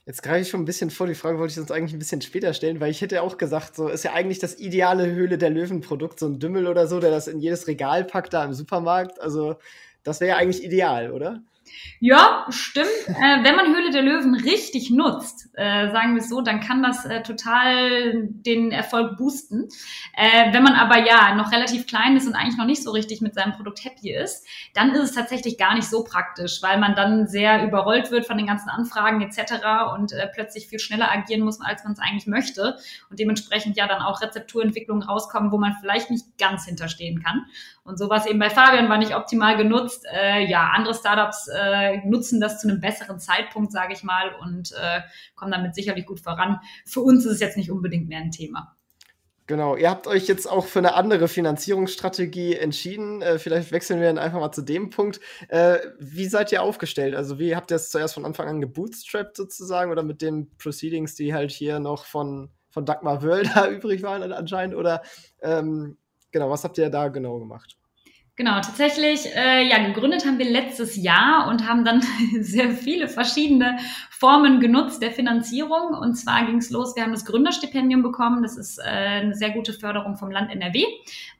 Jetzt 0.06 0.22
greife 0.22 0.42
ich 0.42 0.50
schon 0.50 0.62
ein 0.62 0.66
bisschen 0.66 0.90
vor, 0.90 1.08
die 1.08 1.16
Frage 1.16 1.40
wollte 1.40 1.54
ich 1.54 1.60
uns 1.60 1.72
eigentlich 1.72 1.94
ein 1.94 2.00
bisschen 2.00 2.22
später 2.22 2.54
stellen, 2.54 2.82
weil 2.82 2.92
ich 2.92 3.00
hätte 3.00 3.22
auch 3.22 3.38
gesagt, 3.38 3.78
so 3.78 3.88
ist 3.88 4.04
ja 4.04 4.12
eigentlich 4.12 4.40
das 4.40 4.60
ideale 4.60 5.06
Höhle 5.06 5.38
der 5.38 5.50
Löwen-Produkt, 5.50 6.20
so 6.20 6.28
ein 6.28 6.40
Dümmel 6.40 6.68
oder 6.68 6.88
so, 6.88 7.00
der 7.00 7.10
das 7.10 7.30
in 7.30 7.40
jedes 7.40 7.68
Regal 7.68 8.04
packt 8.04 8.34
da 8.34 8.44
im 8.44 8.54
Supermarkt. 8.54 9.22
Also 9.22 9.56
das 10.04 10.20
wäre 10.20 10.32
ja 10.32 10.38
eigentlich 10.38 10.66
ideal, 10.66 11.12
oder? 11.12 11.42
Ja, 12.00 12.46
stimmt. 12.50 12.88
Äh, 13.08 13.44
wenn 13.44 13.56
man 13.56 13.74
Höhle 13.74 13.92
der 13.92 14.02
Löwen 14.02 14.36
richtig 14.36 14.92
nutzt, 14.92 15.50
äh, 15.54 15.92
sagen 15.92 16.16
wir 16.16 16.22
es 16.22 16.30
so, 16.30 16.42
dann 16.42 16.60
kann 16.60 16.84
das 16.84 17.06
äh, 17.06 17.24
total 17.24 18.28
den 18.28 18.72
Erfolg 18.72 19.18
boosten. 19.18 19.70
Äh, 20.16 20.54
wenn 20.54 20.64
man 20.64 20.74
aber 20.74 20.98
ja 21.00 21.34
noch 21.36 21.52
relativ 21.52 21.88
klein 21.88 22.18
ist 22.18 22.28
und 22.28 22.36
eigentlich 22.36 22.58
noch 22.58 22.66
nicht 22.66 22.84
so 22.84 22.92
richtig 22.92 23.22
mit 23.22 23.34
seinem 23.36 23.54
Produkt 23.54 23.84
happy 23.86 24.14
ist, 24.14 24.46
dann 24.74 24.92
ist 24.92 25.04
es 25.04 25.12
tatsächlich 25.14 25.58
gar 25.58 25.76
nicht 25.76 25.90
so 25.90 26.04
praktisch, 26.04 26.62
weil 26.62 26.78
man 26.78 26.96
dann 26.96 27.28
sehr 27.28 27.64
überrollt 27.64 28.12
wird 28.12 28.26
von 28.26 28.38
den 28.38 28.48
ganzen 28.48 28.70
Anfragen 28.70 29.22
etc. 29.22 29.54
und 29.96 30.12
äh, 30.12 30.28
plötzlich 30.34 30.68
viel 30.68 30.80
schneller 30.80 31.12
agieren 31.12 31.42
muss, 31.42 31.62
als 31.62 31.84
man 31.84 31.94
es 31.94 32.00
eigentlich 32.00 32.28
möchte 32.28 32.78
und 33.10 33.20
dementsprechend 33.20 33.78
ja 33.78 33.88
dann 33.88 34.02
auch 34.02 34.22
Rezepturentwicklungen 34.22 35.04
rauskommen, 35.04 35.52
wo 35.52 35.58
man 35.58 35.76
vielleicht 35.80 36.10
nicht 36.10 36.38
ganz 36.38 36.66
hinterstehen 36.66 37.24
kann. 37.24 37.46
Und 37.84 38.00
so 38.00 38.10
war 38.10 38.18
es 38.18 38.26
eben 38.26 38.40
bei 38.40 38.50
Fabian, 38.50 38.90
war 38.90 38.98
nicht 38.98 39.16
optimal 39.16 39.58
genutzt. 39.58 40.06
Äh, 40.12 40.46
ja, 40.46 40.72
andere 40.74 40.94
Startups 40.94 41.50
äh, 41.54 41.98
nutzen 42.06 42.40
das 42.40 42.62
zu 42.62 42.70
einem 42.70 42.80
besseren 42.80 43.20
Zeitpunkt, 43.20 43.74
sage 43.74 43.94
ich 43.94 44.04
mal, 44.04 44.34
und 44.42 44.72
äh, 44.72 45.02
kommen 45.36 45.52
damit 45.52 45.76
sicherlich 45.76 46.06
gut 46.06 46.22
voran. 46.22 46.60
Für 46.86 47.02
uns 47.02 47.26
ist 47.26 47.34
es 47.34 47.40
jetzt 47.42 47.58
nicht 47.58 47.72
unbedingt 47.72 48.08
mehr 48.08 48.20
ein 48.20 48.32
Thema. 48.32 48.78
Genau, 49.46 49.76
ihr 49.76 49.90
habt 49.90 50.08
euch 50.08 50.28
jetzt 50.28 50.50
auch 50.50 50.66
für 50.66 50.80
eine 50.80 50.94
andere 50.94 51.28
Finanzierungsstrategie 51.28 52.56
entschieden. 52.56 53.22
Äh, 53.22 53.40
vielleicht 53.40 53.74
wechseln 53.74 54.00
wir 54.00 54.08
dann 54.08 54.18
einfach 54.18 54.40
mal 54.40 54.54
zu 54.54 54.62
dem 54.62 54.90
Punkt. 54.90 55.20
Äh, 55.50 55.80
wie 56.00 56.28
seid 56.28 56.54
ihr 56.54 56.64
aufgestellt? 56.64 57.14
Also 57.14 57.40
wie 57.40 57.54
habt 57.54 57.70
ihr 57.70 57.76
es 57.76 57.90
zuerst 57.90 58.14
von 58.14 58.24
Anfang 58.24 58.48
an 58.48 58.62
gebootstrapped 58.62 59.36
sozusagen 59.36 59.92
oder 59.92 60.04
mit 60.04 60.22
den 60.22 60.56
Proceedings, 60.58 61.16
die 61.16 61.34
halt 61.34 61.52
hier 61.52 61.80
noch 61.80 62.06
von, 62.06 62.52
von 62.70 62.86
Dagmar 62.86 63.22
Wölder 63.22 63.70
übrig 63.70 64.02
waren 64.02 64.32
anscheinend? 64.32 64.76
Oder 64.76 65.02
ähm, 65.42 65.98
Genau, 66.34 66.50
was 66.50 66.64
habt 66.64 66.78
ihr 66.80 66.90
da 66.90 67.08
genau 67.10 67.38
gemacht? 67.40 67.78
Genau, 68.36 68.54
tatsächlich, 68.62 69.28
äh, 69.36 69.68
ja, 69.70 69.78
gegründet 69.86 70.26
haben 70.26 70.40
wir 70.40 70.50
letztes 70.50 70.96
Jahr 70.96 71.48
und 71.50 71.68
haben 71.68 71.86
dann 71.86 72.02
sehr 72.40 72.72
viele 72.72 73.08
verschiedene 73.08 73.78
Formen 74.10 74.60
genutzt 74.60 75.04
der 75.04 75.12
Finanzierung. 75.12 75.94
Und 75.94 76.16
zwar 76.16 76.46
ging 76.48 76.58
es 76.58 76.72
los, 76.72 76.96
wir 76.96 77.04
haben 77.04 77.12
das 77.12 77.26
Gründerstipendium 77.26 78.02
bekommen. 78.02 78.42
Das 78.42 78.58
ist 78.58 78.80
äh, 78.80 78.84
eine 78.84 79.36
sehr 79.36 79.52
gute 79.52 79.72
Förderung 79.72 80.16
vom 80.16 80.32
Land 80.32 80.50
NRW. 80.50 80.84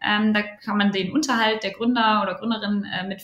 Ähm, 0.06 0.36
da 0.36 0.44
kann 0.44 0.78
man 0.78 0.92
den 0.92 1.12
Unterhalt 1.14 1.64
der 1.64 1.72
Gründer 1.72 2.22
oder 2.22 2.36
Gründerin 2.36 2.86
äh, 2.86 3.08
mit. 3.08 3.24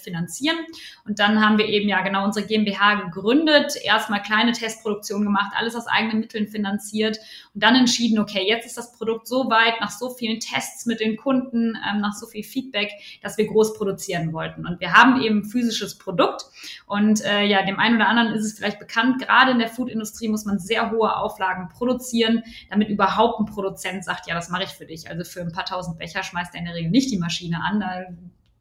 Und 1.06 1.19
dann 1.19 1.45
haben 1.45 1.57
wir 1.57 1.66
eben 1.66 1.90
ja 1.90 2.02
genau 2.02 2.23
unsere 2.23 2.47
GmbH 2.47 2.95
gegründet, 2.95 3.76
erstmal 3.83 4.21
kleine 4.21 4.54
Testproduktion 4.54 5.23
gemacht, 5.23 5.52
alles 5.56 5.76
aus 5.76 5.88
eigenen 5.88 6.21
Mitteln 6.21 6.47
finanziert 6.47 7.19
und 7.54 7.61
dann 7.61 7.76
entschieden, 7.76 8.18
okay, 8.18 8.45
jetzt 8.47 8.66
ist 8.66 8.78
das 8.78 8.94
Produkt 8.94 9.28
so 9.28 9.49
weit, 9.49 9.81
nach 9.81 9.92
so 9.92 10.09
vielen 10.09 10.40
Tests 10.40 10.85
mit 10.85 11.02
den 11.02 11.18
Kunden, 11.18 11.78
ähm, 11.88 11.99
nach 11.99 12.14
so 12.14 12.28
viel 12.28 12.44
Feedback, 12.44 12.92
dass 13.21 13.38
wir 13.38 13.45
groß 13.59 13.73
produzieren 13.73 14.31
wollten. 14.31 14.66
Und 14.66 14.80
wir 14.80 14.94
haben 14.94 15.21
eben 15.21 15.44
physisches 15.44 15.97
Produkt 15.97 16.45
und 16.87 17.23
äh, 17.25 17.44
ja, 17.44 17.66
dem 17.66 17.78
einen 17.78 17.97
oder 17.97 18.07
anderen 18.07 18.33
ist 18.33 18.45
es 18.45 18.54
vielleicht 18.54 18.80
bekannt, 18.80 19.21
gerade 19.21 19.51
in 19.51 19.59
der 19.59 19.68
Foodindustrie 19.68 20.30
muss 20.30 20.45
man 20.45 20.59
sehr 20.59 20.92
hohe 20.92 21.16
Auflagen 21.16 21.68
produzieren, 21.69 22.44
damit 22.69 22.89
überhaupt 22.89 23.39
ein 23.39 23.45
Produzent 23.45 24.06
sagt, 24.06 24.28
ja, 24.28 24.35
das 24.35 24.49
mache 24.49 24.63
ich 24.63 24.69
für 24.69 24.85
dich. 24.85 25.09
Also 25.09 25.23
für 25.23 25.42
ein 25.42 25.51
paar 25.51 25.66
tausend 25.66 25.97
Becher 25.97 26.23
schmeißt 26.23 26.54
er 26.54 26.59
in 26.59 26.66
der 26.66 26.75
Regel 26.75 26.92
nicht 26.92 27.11
die 27.11 27.18
Maschine 27.18 27.61
an, 27.61 27.80
da 27.81 28.06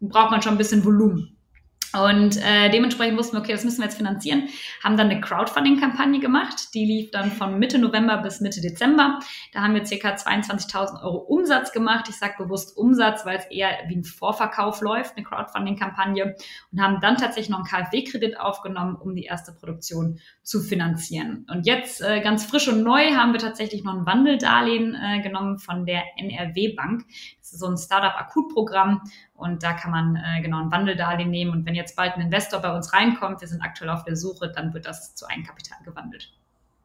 braucht 0.01 0.31
man 0.31 0.43
schon 0.43 0.55
ein 0.55 0.59
bisschen 0.59 0.85
Volumen. 0.85 1.38
Und 1.95 2.37
äh, 2.37 2.69
dementsprechend 2.71 3.19
wussten 3.19 3.37
wir, 3.37 3.41
okay, 3.41 3.53
das 3.53 3.65
müssen 3.65 3.79
wir 3.79 3.85
jetzt 3.85 3.97
finanzieren, 3.97 4.49
haben 4.85 4.97
dann 4.97 5.09
eine 5.09 5.21
Crowdfunding-Kampagne 5.21 6.21
gemacht, 6.21 6.75
die 6.75 6.85
lief 6.85 7.11
dann 7.11 7.33
von 7.33 7.59
Mitte 7.59 7.79
November 7.79 8.19
bis 8.19 8.41
Mitte 8.41 8.61
Dezember. 8.61 9.21
Da 9.53 9.63
haben 9.63 9.75
wir 9.75 9.83
ca. 9.83 10.15
22.000 10.15 11.03
Euro 11.03 11.17
Umsatz 11.17 11.73
gemacht. 11.73 12.07
Ich 12.11 12.17
sage 12.17 12.35
bewusst 12.39 12.77
Umsatz, 12.77 13.25
weil 13.25 13.39
es 13.39 13.47
eher 13.47 13.71
wie 13.89 13.97
ein 13.97 14.05
Vorverkauf 14.05 14.83
läuft, 14.83 15.17
eine 15.17 15.25
Crowdfunding-Kampagne. 15.25 16.37
Und 16.73 16.83
haben 16.83 17.01
dann 17.01 17.17
tatsächlich 17.17 17.49
noch 17.49 17.59
einen 17.59 17.67
KfW-Kredit 17.67 18.39
aufgenommen, 18.39 18.97
um 18.97 19.15
die 19.15 19.25
erste 19.25 19.53
Produktion 19.53 20.21
zu 20.43 20.61
finanzieren. 20.61 21.47
Und 21.51 21.67
jetzt 21.67 22.03
äh, 22.03 22.21
ganz 22.21 22.45
frisch 22.45 22.69
und 22.69 22.83
neu 22.83 23.15
haben 23.15 23.33
wir 23.33 23.41
tatsächlich 23.41 23.85
noch 23.85 23.95
ein 23.95 24.07
Wandeldarlehen 24.07 24.95
äh, 24.95 25.23
genommen 25.23 25.59
von 25.59 25.87
der 25.87 26.03
NRW 26.17 26.75
Bank. 26.75 27.05
Das 27.39 27.53
ist 27.53 27.61
so 27.61 27.67
ein 27.67 27.79
Startup-Akutprogramm 27.79 29.03
Und 29.39 29.63
da 29.63 29.73
kann 29.73 29.93
man 29.93 30.17
äh, 30.17 30.43
genau 30.43 30.61
ein 30.61 30.73
Wandeldarlehen 30.73 31.31
nehmen. 31.31 31.53
Und 31.53 31.65
wenn 31.65 31.77
jetzt 31.77 31.95
bald 31.95 32.15
ein 32.15 32.21
Investor 32.21 32.61
bei 32.61 32.75
uns 32.75 32.93
reinkommt, 32.93 33.41
wir 33.41 33.47
sind 33.47 33.63
aktuell 33.63 33.89
auf 33.91 34.05
der 34.05 34.17
Suche, 34.17 34.51
dann 34.51 34.75
wird 34.75 34.85
das 34.85 35.15
zu 35.15 35.27
Eigenkapital 35.29 35.79
gewandelt. 35.85 36.33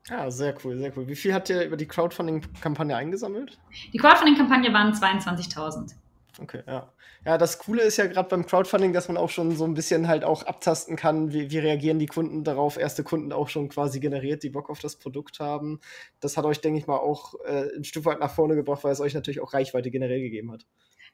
Ja, 0.07 0.29
sehr 0.29 0.53
cool, 0.63 0.77
sehr 0.77 0.95
cool. 0.95 1.07
Wie 1.07 1.15
viel 1.15 1.33
habt 1.33 1.49
ihr 1.49 1.63
über 1.63 1.77
die 1.77 1.87
Crowdfunding-Kampagne 1.87 2.95
eingesammelt? 2.95 3.57
Die 3.91 3.97
Crowdfunding-Kampagne 3.97 4.71
waren 4.71 4.93
22.000. 4.93 5.95
Okay, 6.39 6.61
ja. 6.67 6.91
Ja, 7.25 7.37
das 7.37 7.57
Coole 7.57 7.83
ist 7.83 7.95
ja 7.97 8.05
gerade 8.05 8.27
beim 8.27 8.45
Crowdfunding, 8.45 8.91
dass 8.91 9.07
man 9.07 9.15
auch 9.17 9.29
schon 9.29 9.55
so 9.55 9.63
ein 9.63 9.75
bisschen 9.75 10.09
halt 10.09 10.25
auch 10.25 10.43
abtasten 10.43 10.97
kann, 10.97 11.31
wie, 11.31 11.49
wie 11.51 11.59
reagieren 11.59 11.97
die 11.97 12.05
Kunden 12.05 12.43
darauf. 12.43 12.77
Erste 12.77 13.03
Kunden 13.03 13.31
auch 13.31 13.47
schon 13.47 13.69
quasi 13.69 13.99
generiert, 13.99 14.43
die 14.43 14.49
Bock 14.49 14.69
auf 14.69 14.79
das 14.79 14.97
Produkt 14.97 15.39
haben. 15.39 15.79
Das 16.19 16.35
hat 16.35 16.43
euch, 16.43 16.59
denke 16.59 16.79
ich 16.79 16.85
mal, 16.85 16.97
auch 16.97 17.33
äh, 17.45 17.69
ein 17.75 17.85
Stück 17.85 18.05
weit 18.05 18.19
nach 18.19 18.33
vorne 18.33 18.55
gebracht, 18.55 18.83
weil 18.83 18.91
es 18.91 18.99
euch 18.99 19.13
natürlich 19.13 19.39
auch 19.39 19.53
Reichweite 19.53 19.89
generell 19.89 20.19
gegeben 20.19 20.51
hat. 20.51 20.65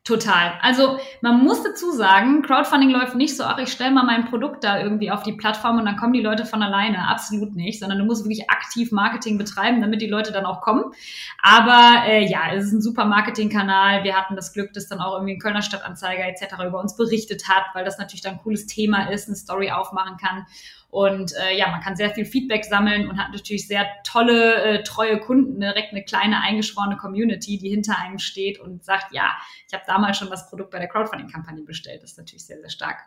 Total. 0.06 0.54
Also 0.62 0.98
man 1.22 1.44
muss 1.44 1.62
dazu 1.62 1.92
sagen, 1.92 2.42
Crowdfunding 2.42 2.90
läuft 2.90 3.16
nicht 3.16 3.38
so, 3.38 3.44
ach, 3.44 3.60
ich 3.60 3.72
stelle 3.72 3.92
mal 3.92 4.06
mein 4.06 4.26
Produkt 4.26 4.64
da 4.64 4.80
irgendwie 4.80 5.12
auf 5.12 5.22
die 5.22 5.34
Plattform 5.34 5.78
und 5.78 5.86
dann 5.86 5.98
kommen 5.98 6.14
die 6.14 6.22
Leute 6.22 6.46
von 6.46 6.64
alleine. 6.64 7.08
Absolut 7.10 7.56
nicht, 7.56 7.80
sondern 7.80 8.00
du 8.00 8.06
musst 8.06 8.24
wirklich 8.24 8.50
aktiv 8.50 8.92
Marketing 8.92 9.38
betreiben, 9.38 9.82
damit 9.82 10.02
die 10.02 10.08
Leute 10.08 10.32
dann 10.32 10.46
auch 10.46 10.62
kommen. 10.62 10.86
Aber 11.44 12.08
äh, 12.08 12.26
ja, 12.26 12.52
es 12.54 12.66
ist 12.66 12.72
ein 12.72 12.82
super 12.82 13.06
Marketingkanal. 13.06 14.04
Wir 14.04 14.16
hatten 14.16 14.36
das 14.36 14.52
Glück, 14.54 14.74
dass 14.74 14.88
dann 14.88 15.00
auch 15.00 15.14
irgendwie 15.14 15.34
ein 15.34 15.40
Kölner 15.40 15.62
Stadtanzeiger 15.62 16.26
etc. 16.26 16.56
über 16.66 16.80
uns 16.80 16.96
berichtet 16.96 17.48
hat, 17.48 17.66
weil 17.74 17.86
das 17.86 18.00
natürlich 18.00 18.22
dann 18.22 18.36
ein 18.36 18.40
cooles 18.40 18.66
Thema 18.66 19.12
ist, 19.12 19.28
eine 19.28 19.36
Story 19.36 19.70
aufmachen 19.70 20.18
kann. 20.18 20.48
Und 20.90 21.34
äh, 21.36 21.56
ja, 21.56 21.70
man 21.70 21.82
kann 21.82 21.96
sehr 21.96 22.10
viel 22.10 22.26
Feedback 22.26 22.66
sammeln 22.66 23.08
und 23.08 23.18
hat 23.18 23.32
natürlich 23.32 23.68
sehr 23.68 23.86
tolle, 24.04 24.56
äh, 24.56 24.84
treue 24.84 25.20
Kunden, 25.20 25.60
direkt 25.60 25.92
eine 25.92 26.04
kleine 26.04 26.42
eingeschworene 26.42 26.98
Community, 26.98 27.60
die 27.60 27.70
hinter 27.70 28.00
einem 28.00 28.18
steht 28.18 28.60
und 28.60 28.84
sagt, 28.84 29.14
ja, 29.14 29.38
ich 29.68 29.74
habe 29.74 29.84
damals 29.86 30.18
schon 30.18 30.30
das 30.30 30.50
Produkt 30.50 30.72
bei 30.72 30.80
der 30.80 30.88
Crowdfunding-Kampagne 30.88 31.64
bestellt. 31.64 32.02
Das 32.02 32.12
ist 32.12 32.18
natürlich 32.18 32.46
sehr, 32.46 32.60
sehr 32.60 32.70
stark. 32.70 32.98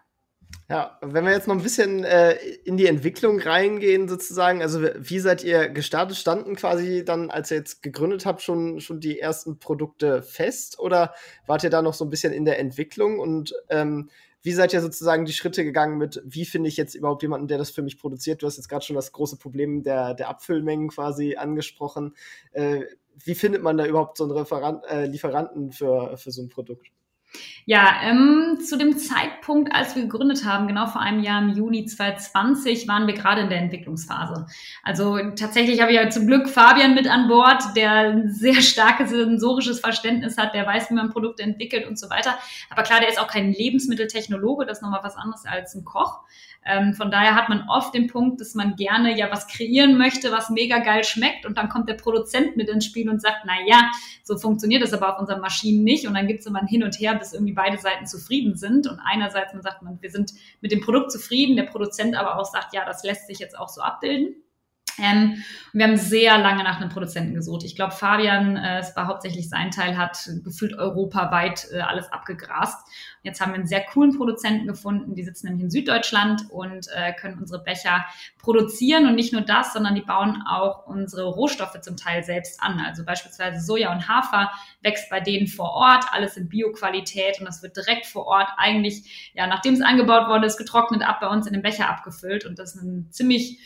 Ja, 0.68 0.98
wenn 1.02 1.24
wir 1.24 1.32
jetzt 1.32 1.48
noch 1.48 1.56
ein 1.56 1.62
bisschen 1.62 2.04
äh, 2.04 2.34
in 2.64 2.76
die 2.76 2.86
Entwicklung 2.86 3.40
reingehen, 3.40 4.08
sozusagen, 4.08 4.62
also 4.62 4.82
wie 4.82 5.18
seid 5.18 5.42
ihr 5.42 5.68
gestartet? 5.68 6.16
Standen 6.16 6.56
quasi 6.56 7.04
dann, 7.04 7.30
als 7.30 7.50
ihr 7.50 7.58
jetzt 7.58 7.82
gegründet 7.82 8.26
habt, 8.26 8.42
schon, 8.42 8.80
schon 8.80 9.00
die 9.00 9.18
ersten 9.18 9.58
Produkte 9.58 10.22
fest 10.22 10.78
oder 10.78 11.14
wart 11.46 11.64
ihr 11.64 11.70
da 11.70 11.82
noch 11.82 11.94
so 11.94 12.04
ein 12.04 12.10
bisschen 12.10 12.32
in 12.32 12.44
der 12.44 12.58
Entwicklung 12.58 13.18
und 13.18 13.54
ähm, 13.70 14.08
wie 14.42 14.52
seid 14.52 14.72
ihr 14.72 14.80
sozusagen 14.80 15.24
die 15.24 15.32
Schritte 15.32 15.64
gegangen 15.64 15.98
mit, 15.98 16.20
wie 16.24 16.44
finde 16.44 16.68
ich 16.68 16.76
jetzt 16.76 16.94
überhaupt 16.94 17.22
jemanden, 17.22 17.48
der 17.48 17.58
das 17.58 17.70
für 17.70 17.82
mich 17.82 17.98
produziert? 17.98 18.42
Du 18.42 18.46
hast 18.46 18.56
jetzt 18.56 18.68
gerade 18.68 18.84
schon 18.84 18.96
das 18.96 19.12
große 19.12 19.36
Problem 19.36 19.82
der, 19.82 20.14
der 20.14 20.28
Abfüllmengen 20.28 20.88
quasi 20.88 21.36
angesprochen. 21.36 22.14
Äh, 22.52 22.82
wie 23.24 23.34
findet 23.34 23.62
man 23.62 23.76
da 23.76 23.86
überhaupt 23.86 24.16
so 24.16 24.24
einen 24.24 24.32
Referant, 24.32 24.84
äh, 24.86 25.06
Lieferanten 25.06 25.70
für, 25.70 26.16
für 26.16 26.32
so 26.32 26.42
ein 26.42 26.48
Produkt? 26.48 26.90
Ja, 27.64 28.00
ähm, 28.02 28.58
zu 28.60 28.76
dem 28.76 28.98
Zeitpunkt, 28.98 29.72
als 29.72 29.94
wir 29.94 30.02
gegründet 30.02 30.44
haben, 30.44 30.66
genau 30.66 30.86
vor 30.86 31.00
einem 31.00 31.22
Jahr 31.22 31.40
im 31.40 31.50
Juni 31.50 31.84
2020, 31.84 32.88
waren 32.88 33.06
wir 33.06 33.14
gerade 33.14 33.42
in 33.42 33.50
der 33.50 33.58
Entwicklungsphase. 33.58 34.46
Also 34.82 35.18
tatsächlich 35.36 35.80
habe 35.80 35.92
ich 35.92 35.96
ja 35.96 36.10
zum 36.10 36.26
Glück 36.26 36.48
Fabian 36.48 36.94
mit 36.94 37.06
an 37.08 37.28
Bord, 37.28 37.62
der 37.76 37.92
ein 37.92 38.30
sehr 38.30 38.60
starkes 38.60 39.10
sensorisches 39.10 39.78
Verständnis 39.78 40.38
hat, 40.38 40.54
der 40.54 40.66
weiß, 40.66 40.90
wie 40.90 40.94
man 40.94 41.10
Produkte 41.10 41.44
entwickelt 41.44 41.86
und 41.86 41.98
so 41.98 42.10
weiter. 42.10 42.36
Aber 42.68 42.82
klar, 42.82 42.98
der 42.98 43.08
ist 43.08 43.20
auch 43.20 43.28
kein 43.28 43.52
Lebensmitteltechnologe, 43.52 44.66
das 44.66 44.78
ist 44.78 44.82
nochmal 44.82 45.04
was 45.04 45.16
anderes 45.16 45.44
als 45.46 45.74
ein 45.76 45.84
Koch. 45.84 46.22
Ähm, 46.64 46.94
von 46.94 47.10
daher 47.10 47.34
hat 47.34 47.48
man 47.48 47.68
oft 47.68 47.92
den 47.92 48.06
Punkt, 48.06 48.40
dass 48.40 48.54
man 48.54 48.76
gerne 48.76 49.18
ja 49.18 49.30
was 49.32 49.48
kreieren 49.48 49.98
möchte, 49.98 50.30
was 50.30 50.48
mega 50.48 50.78
geil 50.78 51.02
schmeckt 51.02 51.44
und 51.44 51.58
dann 51.58 51.68
kommt 51.68 51.88
der 51.88 51.94
Produzent 51.94 52.56
mit 52.56 52.68
ins 52.68 52.84
Spiel 52.84 53.10
und 53.10 53.20
sagt, 53.20 53.38
na 53.46 53.54
ja, 53.66 53.90
so 54.22 54.38
funktioniert 54.38 54.82
das 54.82 54.92
aber 54.92 55.12
auf 55.12 55.18
unseren 55.18 55.40
Maschinen 55.40 55.82
nicht 55.82 56.06
und 56.06 56.14
dann 56.14 56.28
gibt 56.28 56.40
es 56.40 56.46
immer 56.46 56.60
ein 56.60 56.68
Hin 56.68 56.84
und 56.84 56.94
Her, 57.00 57.14
bis 57.22 57.32
irgendwie 57.32 57.52
beide 57.52 57.78
Seiten 57.78 58.06
zufrieden 58.06 58.56
sind 58.56 58.88
und 58.88 58.98
einerseits 59.00 59.54
man 59.54 59.62
sagt, 59.62 59.82
man, 59.82 60.02
wir 60.02 60.10
sind 60.10 60.32
mit 60.60 60.72
dem 60.72 60.80
Produkt 60.80 61.12
zufrieden, 61.12 61.56
der 61.56 61.64
Produzent 61.64 62.16
aber 62.16 62.36
auch 62.36 62.44
sagt, 62.44 62.74
ja, 62.74 62.84
das 62.84 63.04
lässt 63.04 63.28
sich 63.28 63.38
jetzt 63.38 63.56
auch 63.56 63.68
so 63.68 63.80
abbilden. 63.80 64.41
Ähm, 64.98 65.42
wir 65.72 65.86
haben 65.86 65.96
sehr 65.96 66.36
lange 66.38 66.64
nach 66.64 66.80
einem 66.80 66.90
Produzenten 66.90 67.34
gesucht. 67.34 67.64
Ich 67.64 67.76
glaube, 67.76 67.92
Fabian, 67.92 68.56
äh, 68.56 68.80
es 68.80 68.94
war 68.94 69.06
hauptsächlich 69.06 69.48
sein 69.48 69.70
Teil, 69.70 69.96
hat 69.96 70.28
gefühlt 70.44 70.74
europaweit 70.74 71.66
äh, 71.72 71.80
alles 71.80 72.12
abgegrast. 72.12 72.86
Jetzt 73.22 73.40
haben 73.40 73.52
wir 73.52 73.56
einen 73.56 73.66
sehr 73.66 73.84
coolen 73.84 74.16
Produzenten 74.16 74.66
gefunden. 74.66 75.14
Die 75.14 75.22
sitzen 75.22 75.46
nämlich 75.46 75.64
in 75.64 75.70
Süddeutschland 75.70 76.50
und 76.50 76.88
äh, 76.94 77.12
können 77.14 77.38
unsere 77.38 77.62
Becher 77.62 78.04
produzieren. 78.38 79.06
Und 79.06 79.14
nicht 79.14 79.32
nur 79.32 79.42
das, 79.42 79.72
sondern 79.72 79.94
die 79.94 80.02
bauen 80.02 80.42
auch 80.46 80.86
unsere 80.86 81.24
Rohstoffe 81.24 81.80
zum 81.80 81.96
Teil 81.96 82.22
selbst 82.24 82.62
an. 82.62 82.80
Also 82.80 83.04
beispielsweise 83.04 83.64
Soja 83.64 83.92
und 83.92 84.08
Hafer 84.08 84.50
wächst 84.82 85.08
bei 85.08 85.20
denen 85.20 85.46
vor 85.46 85.70
Ort. 85.70 86.04
Alles 86.12 86.36
in 86.36 86.48
Bioqualität 86.48 87.38
und 87.38 87.46
das 87.46 87.62
wird 87.62 87.76
direkt 87.76 88.06
vor 88.06 88.26
Ort 88.26 88.48
eigentlich, 88.56 89.32
ja, 89.34 89.46
nachdem 89.46 89.74
es 89.74 89.80
angebaut 89.80 90.28
worden 90.28 90.42
ist, 90.42 90.58
getrocknet 90.58 91.02
ab 91.02 91.20
bei 91.20 91.28
uns 91.28 91.46
in 91.46 91.52
den 91.52 91.62
Becher 91.62 91.88
abgefüllt. 91.88 92.44
Und 92.44 92.58
das 92.58 92.74
ist 92.74 92.82
ein 92.82 93.06
ziemlich 93.10 93.60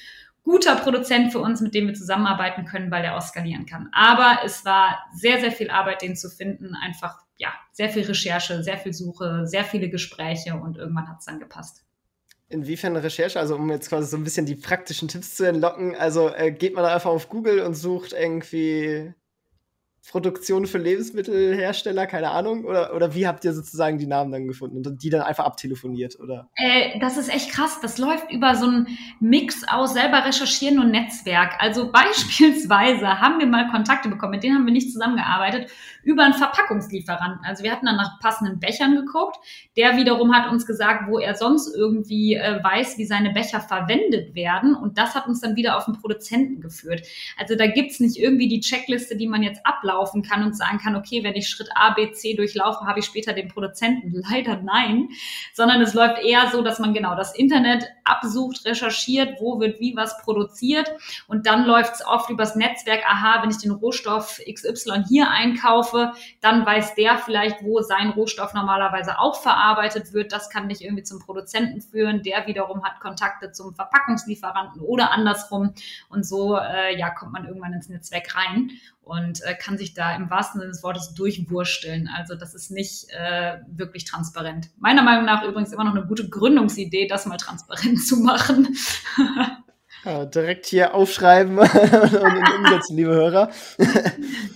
guter 0.46 0.76
Produzent 0.76 1.32
für 1.32 1.40
uns, 1.40 1.60
mit 1.60 1.74
dem 1.74 1.88
wir 1.88 1.94
zusammenarbeiten 1.94 2.66
können, 2.66 2.92
weil 2.92 3.04
er 3.04 3.16
auch 3.16 3.22
skalieren 3.22 3.66
kann. 3.66 3.88
Aber 3.92 4.38
es 4.44 4.64
war 4.64 4.96
sehr, 5.12 5.40
sehr 5.40 5.50
viel 5.50 5.70
Arbeit, 5.70 6.02
den 6.02 6.14
zu 6.14 6.30
finden. 6.30 6.76
Einfach, 6.76 7.18
ja, 7.36 7.48
sehr 7.72 7.88
viel 7.88 8.04
Recherche, 8.04 8.62
sehr 8.62 8.78
viel 8.78 8.92
Suche, 8.92 9.44
sehr 9.46 9.64
viele 9.64 9.90
Gespräche 9.90 10.54
und 10.54 10.78
irgendwann 10.78 11.08
hat 11.08 11.18
es 11.18 11.26
dann 11.26 11.40
gepasst. 11.40 11.84
Inwiefern 12.48 12.94
Recherche? 12.94 13.40
Also, 13.40 13.56
um 13.56 13.68
jetzt 13.70 13.88
quasi 13.88 14.08
so 14.08 14.16
ein 14.16 14.22
bisschen 14.22 14.46
die 14.46 14.54
praktischen 14.54 15.08
Tipps 15.08 15.34
zu 15.34 15.48
entlocken. 15.48 15.96
Also, 15.96 16.32
äh, 16.32 16.52
geht 16.52 16.74
man 16.74 16.84
da 16.84 16.94
einfach 16.94 17.10
auf 17.10 17.28
Google 17.28 17.58
und 17.62 17.74
sucht 17.74 18.12
irgendwie 18.12 19.12
Produktion 20.10 20.66
für 20.66 20.78
Lebensmittelhersteller, 20.78 22.06
keine 22.06 22.30
Ahnung? 22.30 22.64
Oder, 22.64 22.94
oder 22.94 23.14
wie 23.14 23.26
habt 23.26 23.44
ihr 23.44 23.52
sozusagen 23.52 23.98
die 23.98 24.06
Namen 24.06 24.30
dann 24.30 24.46
gefunden 24.46 24.76
und 24.86 25.02
die 25.02 25.10
dann 25.10 25.22
einfach 25.22 25.44
abtelefoniert? 25.44 26.18
Oder? 26.20 26.48
Äh, 26.54 26.98
das 27.00 27.16
ist 27.16 27.28
echt 27.28 27.50
krass. 27.50 27.80
Das 27.80 27.98
läuft 27.98 28.30
über 28.30 28.54
so 28.54 28.66
einen 28.66 28.88
Mix 29.20 29.64
aus 29.68 29.94
selber 29.94 30.24
recherchieren 30.24 30.78
und 30.78 30.90
Netzwerk. 30.90 31.54
Also 31.58 31.90
beispielsweise 31.92 33.20
haben 33.20 33.38
wir 33.40 33.46
mal 33.46 33.70
Kontakte 33.70 34.08
bekommen, 34.08 34.32
mit 34.32 34.44
denen 34.44 34.56
haben 34.56 34.66
wir 34.66 34.72
nicht 34.72 34.92
zusammengearbeitet, 34.92 35.70
über 36.06 36.24
einen 36.24 36.34
Verpackungslieferanten. 36.34 37.44
Also 37.44 37.64
wir 37.64 37.72
hatten 37.72 37.86
dann 37.86 37.96
nach 37.96 38.20
passenden 38.20 38.60
Bechern 38.60 38.94
geguckt. 38.94 39.36
Der 39.76 39.96
wiederum 39.96 40.34
hat 40.34 40.50
uns 40.50 40.66
gesagt, 40.66 41.08
wo 41.08 41.18
er 41.18 41.34
sonst 41.34 41.74
irgendwie 41.74 42.34
äh, 42.34 42.62
weiß, 42.62 42.96
wie 42.98 43.06
seine 43.06 43.30
Becher 43.30 43.60
verwendet 43.60 44.34
werden. 44.34 44.74
Und 44.74 44.98
das 44.98 45.14
hat 45.14 45.26
uns 45.26 45.40
dann 45.40 45.56
wieder 45.56 45.76
auf 45.76 45.86
den 45.86 45.94
Produzenten 45.94 46.60
geführt. 46.60 47.02
Also 47.36 47.56
da 47.56 47.66
gibt's 47.66 47.98
nicht 47.98 48.16
irgendwie 48.16 48.48
die 48.48 48.60
Checkliste, 48.60 49.16
die 49.16 49.26
man 49.26 49.42
jetzt 49.42 49.62
durchlaufen 49.86 50.22
kann 50.22 50.44
und 50.44 50.56
sagen 50.56 50.78
kann, 50.78 50.96
okay, 50.96 51.22
wenn 51.22 51.34
ich 51.34 51.48
Schritt 51.48 51.70
A, 51.74 51.90
B, 51.90 52.12
C 52.12 52.34
durchlaufe, 52.34 52.86
habe 52.86 53.00
ich 53.00 53.06
später 53.06 53.32
den 53.32 53.48
Produzenten. 53.48 54.12
Leider 54.30 54.60
nein, 54.62 55.08
sondern 55.52 55.80
es 55.80 55.94
läuft 55.94 56.22
eher 56.24 56.50
so, 56.50 56.62
dass 56.62 56.78
man 56.78 56.94
genau 56.94 57.16
das 57.16 57.34
Internet 57.34 57.84
absucht, 58.04 58.64
recherchiert, 58.64 59.40
wo 59.40 59.60
wird 59.60 59.80
wie 59.80 59.96
was 59.96 60.18
produziert 60.22 60.90
und 61.28 61.46
dann 61.46 61.64
läuft 61.64 61.94
es 61.94 62.06
oft 62.06 62.30
übers 62.30 62.56
Netzwerk, 62.56 63.02
aha, 63.06 63.42
wenn 63.42 63.50
ich 63.50 63.58
den 63.58 63.72
Rohstoff 63.72 64.40
XY 64.50 65.04
hier 65.08 65.30
einkaufe, 65.30 65.95
dann 66.40 66.64
weiß 66.64 66.94
der 66.94 67.18
vielleicht, 67.18 67.62
wo 67.62 67.80
sein 67.80 68.10
Rohstoff 68.10 68.54
normalerweise 68.54 69.18
auch 69.18 69.40
verarbeitet 69.40 70.12
wird. 70.12 70.32
Das 70.32 70.50
kann 70.50 70.68
dich 70.68 70.84
irgendwie 70.84 71.02
zum 71.02 71.20
Produzenten 71.20 71.80
führen, 71.80 72.22
der 72.22 72.46
wiederum 72.46 72.84
hat 72.84 73.00
Kontakte 73.00 73.52
zum 73.52 73.74
Verpackungslieferanten 73.74 74.80
oder 74.80 75.12
andersrum 75.12 75.74
und 76.08 76.26
so 76.26 76.56
äh, 76.56 76.98
ja 76.98 77.10
kommt 77.10 77.32
man 77.32 77.46
irgendwann 77.46 77.72
ins 77.72 77.88
Netzwerk 77.88 78.34
rein 78.34 78.70
und 79.06 79.40
äh, 79.44 79.54
kann 79.54 79.78
sich 79.78 79.94
da 79.94 80.16
im 80.16 80.28
wahrsten 80.30 80.60
Sinne 80.60 80.72
des 80.72 80.82
Wortes 80.82 81.14
durchwursteln. 81.14 82.10
Also 82.14 82.34
das 82.34 82.54
ist 82.54 82.72
nicht 82.72 83.06
äh, 83.10 83.58
wirklich 83.68 84.04
transparent. 84.04 84.68
Meiner 84.78 85.02
Meinung 85.02 85.24
nach 85.24 85.44
übrigens 85.44 85.72
immer 85.72 85.84
noch 85.84 85.94
eine 85.94 86.06
gute 86.06 86.28
Gründungsidee, 86.28 87.06
das 87.06 87.24
mal 87.24 87.36
transparent 87.36 88.04
zu 88.06 88.16
machen. 88.16 88.76
ja, 90.04 90.24
direkt 90.24 90.66
hier 90.66 90.92
aufschreiben 90.92 91.56
und 91.58 92.54
umsetzen, 92.58 92.96
liebe 92.96 93.14
Hörer. 93.14 93.50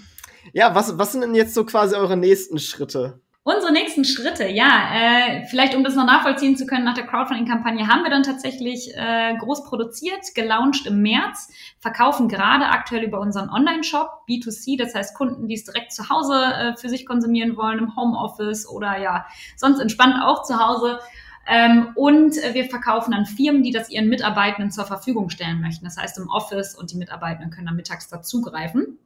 ja, 0.52 0.74
was, 0.74 0.98
was 0.98 1.12
sind 1.12 1.22
denn 1.22 1.34
jetzt 1.34 1.54
so 1.54 1.64
quasi 1.64 1.96
eure 1.96 2.16
nächsten 2.16 2.58
Schritte? 2.58 3.20
Unsere 3.42 3.72
nächsten 3.72 4.04
Schritte, 4.04 4.46
ja, 4.48 4.90
äh, 4.94 5.46
vielleicht 5.46 5.74
um 5.74 5.82
das 5.82 5.94
noch 5.94 6.04
nachvollziehen 6.04 6.58
zu 6.58 6.66
können, 6.66 6.84
nach 6.84 6.94
der 6.94 7.06
Crowdfunding-Kampagne 7.06 7.88
haben 7.88 8.02
wir 8.02 8.10
dann 8.10 8.22
tatsächlich 8.22 8.94
äh, 8.94 9.34
groß 9.38 9.64
produziert, 9.64 10.20
gelauncht 10.34 10.86
im 10.86 11.00
März, 11.00 11.48
verkaufen 11.78 12.28
gerade 12.28 12.66
aktuell 12.66 13.02
über 13.02 13.18
unseren 13.18 13.48
Online-Shop 13.48 14.10
B2C, 14.28 14.76
das 14.78 14.94
heißt 14.94 15.16
Kunden, 15.16 15.48
die 15.48 15.54
es 15.54 15.64
direkt 15.64 15.92
zu 15.92 16.10
Hause 16.10 16.34
äh, 16.34 16.76
für 16.76 16.90
sich 16.90 17.06
konsumieren 17.06 17.56
wollen, 17.56 17.78
im 17.78 17.96
Homeoffice 17.96 18.68
oder 18.68 18.98
ja, 18.98 19.24
sonst 19.56 19.80
entspannt 19.80 20.16
auch 20.22 20.42
zu 20.42 20.58
Hause. 20.58 21.00
Ähm, 21.48 21.92
und 21.94 22.36
wir 22.36 22.66
verkaufen 22.66 23.14
an 23.14 23.24
Firmen, 23.24 23.62
die 23.62 23.72
das 23.72 23.88
ihren 23.88 24.10
Mitarbeitenden 24.10 24.70
zur 24.70 24.84
Verfügung 24.84 25.30
stellen 25.30 25.62
möchten. 25.62 25.86
Das 25.86 25.96
heißt 25.96 26.18
im 26.18 26.28
Office 26.28 26.74
und 26.74 26.92
die 26.92 26.96
Mitarbeitenden 26.96 27.50
können 27.50 27.68
dann 27.68 27.76
mittags 27.76 28.08
dazugreifen. 28.08 28.98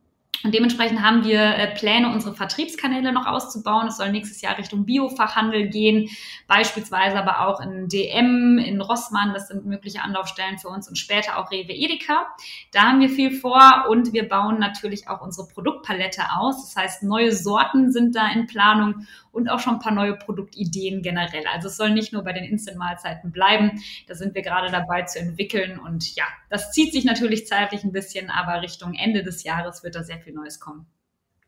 Und 0.45 0.55
dementsprechend 0.55 1.01
haben 1.01 1.25
wir 1.25 1.41
äh, 1.41 1.75
Pläne, 1.75 2.13
unsere 2.13 2.35
Vertriebskanäle 2.35 3.13
noch 3.13 3.25
auszubauen. 3.25 3.89
Es 3.89 3.97
soll 3.97 4.13
nächstes 4.13 4.43
Jahr 4.43 4.59
Richtung 4.59 4.85
Biofachhandel 4.85 5.69
gehen, 5.69 6.11
beispielsweise 6.47 7.17
aber 7.17 7.49
auch 7.49 7.61
in 7.61 7.89
DM, 7.89 8.59
in 8.59 8.83
Rossmann. 8.83 9.33
Das 9.33 9.49
sind 9.49 9.65
mögliche 9.65 10.03
Anlaufstellen 10.03 10.59
für 10.59 10.69
uns 10.69 10.87
und 10.87 10.97
später 10.97 11.39
auch 11.39 11.51
Rewe 11.51 11.73
Edeka. 11.73 12.27
Da 12.73 12.83
haben 12.83 13.01
wir 13.01 13.09
viel 13.09 13.31
vor 13.31 13.87
und 13.89 14.13
wir 14.13 14.29
bauen 14.29 14.59
natürlich 14.59 15.09
auch 15.09 15.23
unsere 15.23 15.49
Produktpalette 15.49 16.23
aus. 16.37 16.63
Das 16.63 16.77
heißt, 16.77 17.03
neue 17.05 17.33
Sorten 17.33 17.91
sind 17.91 18.15
da 18.15 18.31
in 18.31 18.47
Planung 18.47 19.07
und 19.35 19.49
auch 19.49 19.59
schon 19.59 19.75
ein 19.75 19.81
paar 19.81 19.93
neue 19.93 20.15
Produktideen 20.15 21.03
generell. 21.03 21.45
Also 21.53 21.69
es 21.69 21.77
soll 21.77 21.91
nicht 21.91 22.13
nur 22.13 22.23
bei 22.23 22.33
den 22.33 22.45
Instant-Mahlzeiten 22.45 23.33
bleiben. 23.33 23.83
Da 24.07 24.15
sind 24.15 24.35
wir 24.35 24.43
gerade 24.43 24.71
dabei 24.71 25.03
zu 25.03 25.19
entwickeln. 25.19 25.79
Und 25.79 26.15
ja, 26.15 26.25
das 26.51 26.71
zieht 26.73 26.93
sich 26.93 27.05
natürlich 27.05 27.47
zeitlich 27.47 27.83
ein 27.83 27.93
bisschen, 27.93 28.31
aber 28.31 28.63
Richtung 28.63 28.95
Ende 28.95 29.23
des 29.25 29.43
Jahres 29.43 29.83
wird 29.83 29.97
da 29.97 30.03
sehr 30.03 30.21
viel 30.21 30.34
Neues 30.35 30.61
kommen. 30.61 30.87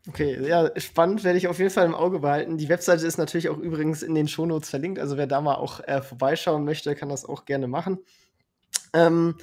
Okay, 0.08 0.46
ja, 0.46 0.70
spannend, 0.76 1.24
werde 1.24 1.36
ich 1.36 1.48
auf 1.48 1.58
jeden 1.58 1.70
Fall 1.70 1.84
im 1.84 1.94
Auge 1.94 2.20
behalten. 2.20 2.58
Die 2.58 2.68
Webseite 2.68 3.04
ist 3.06 3.18
natürlich 3.18 3.48
auch 3.48 3.58
übrigens 3.58 4.02
in 4.02 4.14
den 4.14 4.28
Shownotes 4.28 4.70
verlinkt, 4.70 5.00
also 5.00 5.16
wer 5.16 5.26
da 5.26 5.40
mal 5.40 5.56
auch 5.56 5.80
äh, 5.80 6.00
vorbeischauen 6.00 6.64
möchte, 6.64 6.94
kann 6.94 7.08
das 7.08 7.24
auch 7.24 7.44
gerne 7.44 7.66
machen. 7.66 7.98
Ähm, 8.92 9.36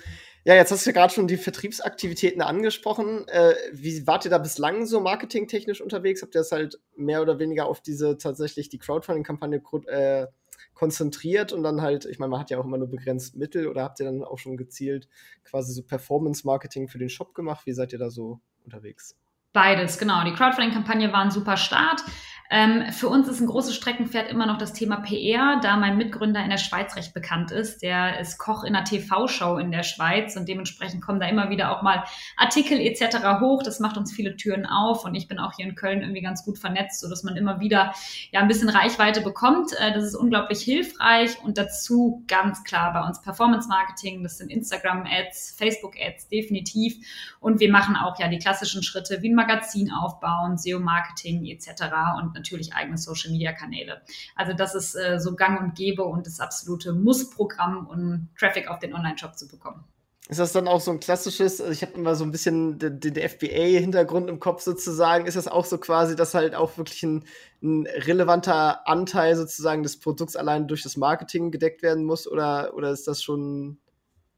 ja, 0.45 0.55
jetzt 0.55 0.71
hast 0.71 0.85
du 0.85 0.89
ja 0.89 0.93
gerade 0.93 1.13
schon 1.13 1.27
die 1.27 1.37
Vertriebsaktivitäten 1.37 2.41
angesprochen. 2.41 3.27
Äh, 3.27 3.55
wie 3.71 4.05
wart 4.07 4.25
ihr 4.25 4.31
da 4.31 4.37
bislang 4.37 4.85
so 4.85 4.99
marketingtechnisch 4.99 5.81
unterwegs? 5.81 6.21
Habt 6.21 6.35
ihr 6.35 6.41
das 6.41 6.51
halt 6.51 6.79
mehr 6.95 7.21
oder 7.21 7.39
weniger 7.39 7.65
auf 7.65 7.81
diese 7.81 8.17
tatsächlich 8.17 8.69
die 8.69 8.79
Crowdfunding-Kampagne 8.79 9.61
äh, 9.87 10.27
konzentriert 10.73 11.53
und 11.53 11.63
dann 11.63 11.81
halt, 11.81 12.05
ich 12.05 12.19
meine, 12.19 12.31
man 12.31 12.39
hat 12.41 12.49
ja 12.49 12.57
auch 12.59 12.65
immer 12.65 12.77
nur 12.77 12.89
begrenzt 12.89 13.35
Mittel 13.35 13.67
oder 13.67 13.83
habt 13.83 13.99
ihr 13.99 14.05
dann 14.05 14.23
auch 14.23 14.37
schon 14.37 14.57
gezielt 14.57 15.07
quasi 15.45 15.73
so 15.73 15.83
Performance-Marketing 15.83 16.89
für 16.89 16.99
den 16.99 17.09
Shop 17.09 17.33
gemacht? 17.33 17.65
Wie 17.65 17.73
seid 17.73 17.93
ihr 17.93 17.99
da 17.99 18.09
so 18.09 18.41
unterwegs? 18.65 19.15
Beides, 19.53 19.99
genau. 19.99 20.23
Die 20.23 20.33
Crowdfunding-Kampagne 20.33 21.13
war 21.13 21.21
ein 21.21 21.31
super 21.31 21.57
Start. 21.57 22.03
Ähm, 22.49 22.91
für 22.91 23.07
uns 23.07 23.27
ist 23.27 23.39
ein 23.39 23.47
großes 23.47 23.75
Streckenpferd 23.75 24.29
immer 24.29 24.45
noch 24.45 24.57
das 24.57 24.73
Thema 24.73 24.97
PR, 24.97 25.59
da 25.61 25.77
mein 25.77 25.97
Mitgründer 25.97 26.43
in 26.43 26.49
der 26.49 26.57
Schweiz 26.57 26.95
recht 26.95 27.13
bekannt 27.13 27.51
ist. 27.51 27.81
Der 27.81 28.19
ist 28.19 28.37
Koch 28.37 28.63
in 28.63 28.75
einer 28.75 28.85
TV-Show 28.85 29.57
in 29.57 29.71
der 29.71 29.83
Schweiz 29.83 30.35
und 30.35 30.47
dementsprechend 30.47 31.01
kommen 31.01 31.19
da 31.19 31.27
immer 31.27 31.49
wieder 31.49 31.71
auch 31.71 31.81
mal 31.81 32.03
Artikel 32.37 32.79
etc. 32.79 33.39
hoch. 33.39 33.63
Das 33.63 33.79
macht 33.79 33.97
uns 33.97 34.11
viele 34.11 34.35
Türen 34.35 34.65
auf 34.65 35.05
und 35.05 35.15
ich 35.15 35.27
bin 35.27 35.39
auch 35.39 35.53
hier 35.55 35.65
in 35.65 35.75
Köln 35.75 36.01
irgendwie 36.01 36.21
ganz 36.21 36.43
gut 36.43 36.57
vernetzt, 36.57 36.99
sodass 36.99 37.23
man 37.23 37.35
immer 37.37 37.59
wieder 37.59 37.93
ja 38.31 38.41
ein 38.41 38.47
bisschen 38.47 38.69
Reichweite 38.69 39.21
bekommt. 39.21 39.71
Äh, 39.79 39.93
das 39.93 40.03
ist 40.03 40.15
unglaublich 40.15 40.61
hilfreich 40.61 41.41
und 41.43 41.57
dazu 41.57 42.23
ganz 42.27 42.63
klar 42.63 42.93
bei 42.93 43.01
uns 43.07 43.21
Performance 43.21 43.67
Marketing. 43.67 44.21
Das 44.21 44.37
sind 44.37 44.51
Instagram-Ads, 44.51 45.55
Facebook-Ads 45.57 46.27
definitiv 46.27 46.97
und 47.39 47.59
wir 47.59 47.71
machen 47.71 47.95
auch 47.95 48.19
ja 48.19 48.27
die 48.27 48.39
klassischen 48.39 48.83
Schritte 48.83 49.21
wie 49.21 49.29
ein 49.29 49.35
Magazin 49.35 49.91
aufbauen, 49.91 50.57
SEO-Marketing 50.57 51.45
etc. 51.45 51.83
und 52.21 52.32
natürlich 52.33 52.73
eigene 52.73 52.97
Social-Media-Kanäle. 52.97 54.01
Also 54.35 54.53
das 54.53 54.75
ist 54.75 54.95
äh, 54.95 55.19
so 55.19 55.35
gang 55.35 55.61
und 55.61 55.75
gäbe 55.75 56.03
und 56.03 56.27
das 56.27 56.39
absolute 56.39 56.93
Muss-Programm, 56.93 57.87
um 57.87 58.29
Traffic 58.37 58.67
auf 58.67 58.79
den 58.79 58.93
Online-Shop 58.93 59.37
zu 59.37 59.47
bekommen. 59.47 59.83
Ist 60.29 60.39
das 60.39 60.53
dann 60.53 60.69
auch 60.69 60.79
so 60.79 60.91
ein 60.91 61.01
klassisches, 61.01 61.59
also 61.59 61.73
ich 61.73 61.81
habe 61.81 61.93
immer 61.95 62.15
so 62.15 62.23
ein 62.23 62.31
bisschen 62.31 62.79
den, 62.79 63.01
den 63.01 63.15
FBA-Hintergrund 63.15 64.29
im 64.29 64.39
Kopf 64.39 64.61
sozusagen, 64.61 65.25
ist 65.25 65.35
das 65.35 65.49
auch 65.49 65.65
so 65.65 65.77
quasi, 65.77 66.15
dass 66.15 66.33
halt 66.33 66.55
auch 66.55 66.77
wirklich 66.77 67.03
ein, 67.03 67.25
ein, 67.61 67.85
relevanter 67.85 68.87
Anteil 68.87 69.35
sozusagen 69.35 69.83
des 69.83 69.99
Produkts 69.99 70.37
allein 70.37 70.69
durch 70.69 70.81
das 70.81 70.95
Marketing 70.95 71.51
gedeckt 71.51 71.83
werden 71.83 72.05
muss 72.05 72.25
oder, 72.25 72.73
oder 72.73 72.91
ist 72.91 73.05
das 73.05 73.21
schon, 73.21 73.79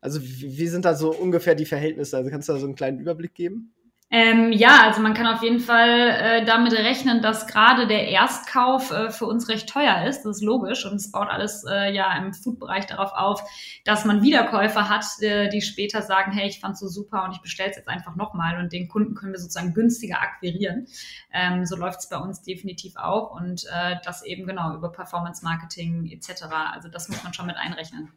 also 0.01 0.23
wie, 0.23 0.57
wie 0.57 0.67
sind 0.67 0.85
da 0.85 0.95
so 0.95 1.13
ungefähr 1.13 1.53
die 1.53 1.67
Verhältnisse? 1.67 2.17
Also 2.17 2.31
kannst 2.31 2.49
du 2.49 2.53
da 2.53 2.59
so 2.59 2.65
einen 2.65 2.75
kleinen 2.75 2.99
Überblick 2.99 3.35
geben? 3.35 3.71
Ähm, 4.11 4.51
ja, 4.51 4.83
also 4.83 5.01
man 5.01 5.15
kann 5.15 5.25
auf 5.25 5.41
jeden 5.41 5.59
Fall 5.59 5.89
äh, 5.89 6.45
damit 6.45 6.73
rechnen, 6.73 7.23
dass 7.23 7.47
gerade 7.47 7.87
der 7.87 8.07
Erstkauf 8.07 8.91
äh, 8.91 9.09
für 9.09 9.25
uns 9.25 9.49
recht 9.49 9.67
teuer 9.67 10.05
ist. 10.05 10.23
Das 10.23 10.37
ist 10.37 10.43
logisch 10.43 10.85
und 10.85 10.95
es 10.95 11.11
baut 11.11 11.27
alles 11.27 11.65
äh, 11.67 11.91
ja 11.91 12.15
im 12.15 12.31
Food-Bereich 12.31 12.85
darauf 12.85 13.13
auf, 13.13 13.41
dass 13.83 14.05
man 14.05 14.21
Wiederkäufer 14.21 14.89
hat, 14.89 15.05
äh, 15.21 15.49
die 15.49 15.61
später 15.61 16.03
sagen, 16.03 16.31
hey, 16.31 16.47
ich 16.47 16.59
fand's 16.59 16.79
so 16.79 16.87
super 16.87 17.23
und 17.23 17.31
ich 17.31 17.41
bestelle 17.41 17.71
es 17.71 17.77
jetzt 17.77 17.89
einfach 17.89 18.15
nochmal 18.15 18.59
und 18.59 18.71
den 18.71 18.87
Kunden 18.89 19.15
können 19.15 19.33
wir 19.33 19.39
sozusagen 19.39 19.73
günstiger 19.73 20.21
akquirieren. 20.21 20.87
Ähm, 21.33 21.65
so 21.65 21.75
läuft 21.75 21.99
es 21.99 22.07
bei 22.07 22.17
uns 22.17 22.43
definitiv 22.43 22.97
auch 22.97 23.31
und 23.35 23.65
äh, 23.73 23.95
das 24.03 24.23
eben 24.23 24.45
genau 24.45 24.75
über 24.75 24.91
Performance-Marketing 24.91 26.11
etc. 26.11 26.43
Also 26.73 26.89
das 26.89 27.09
muss 27.09 27.23
man 27.23 27.33
schon 27.33 27.47
mit 27.47 27.57
einrechnen. 27.57 28.13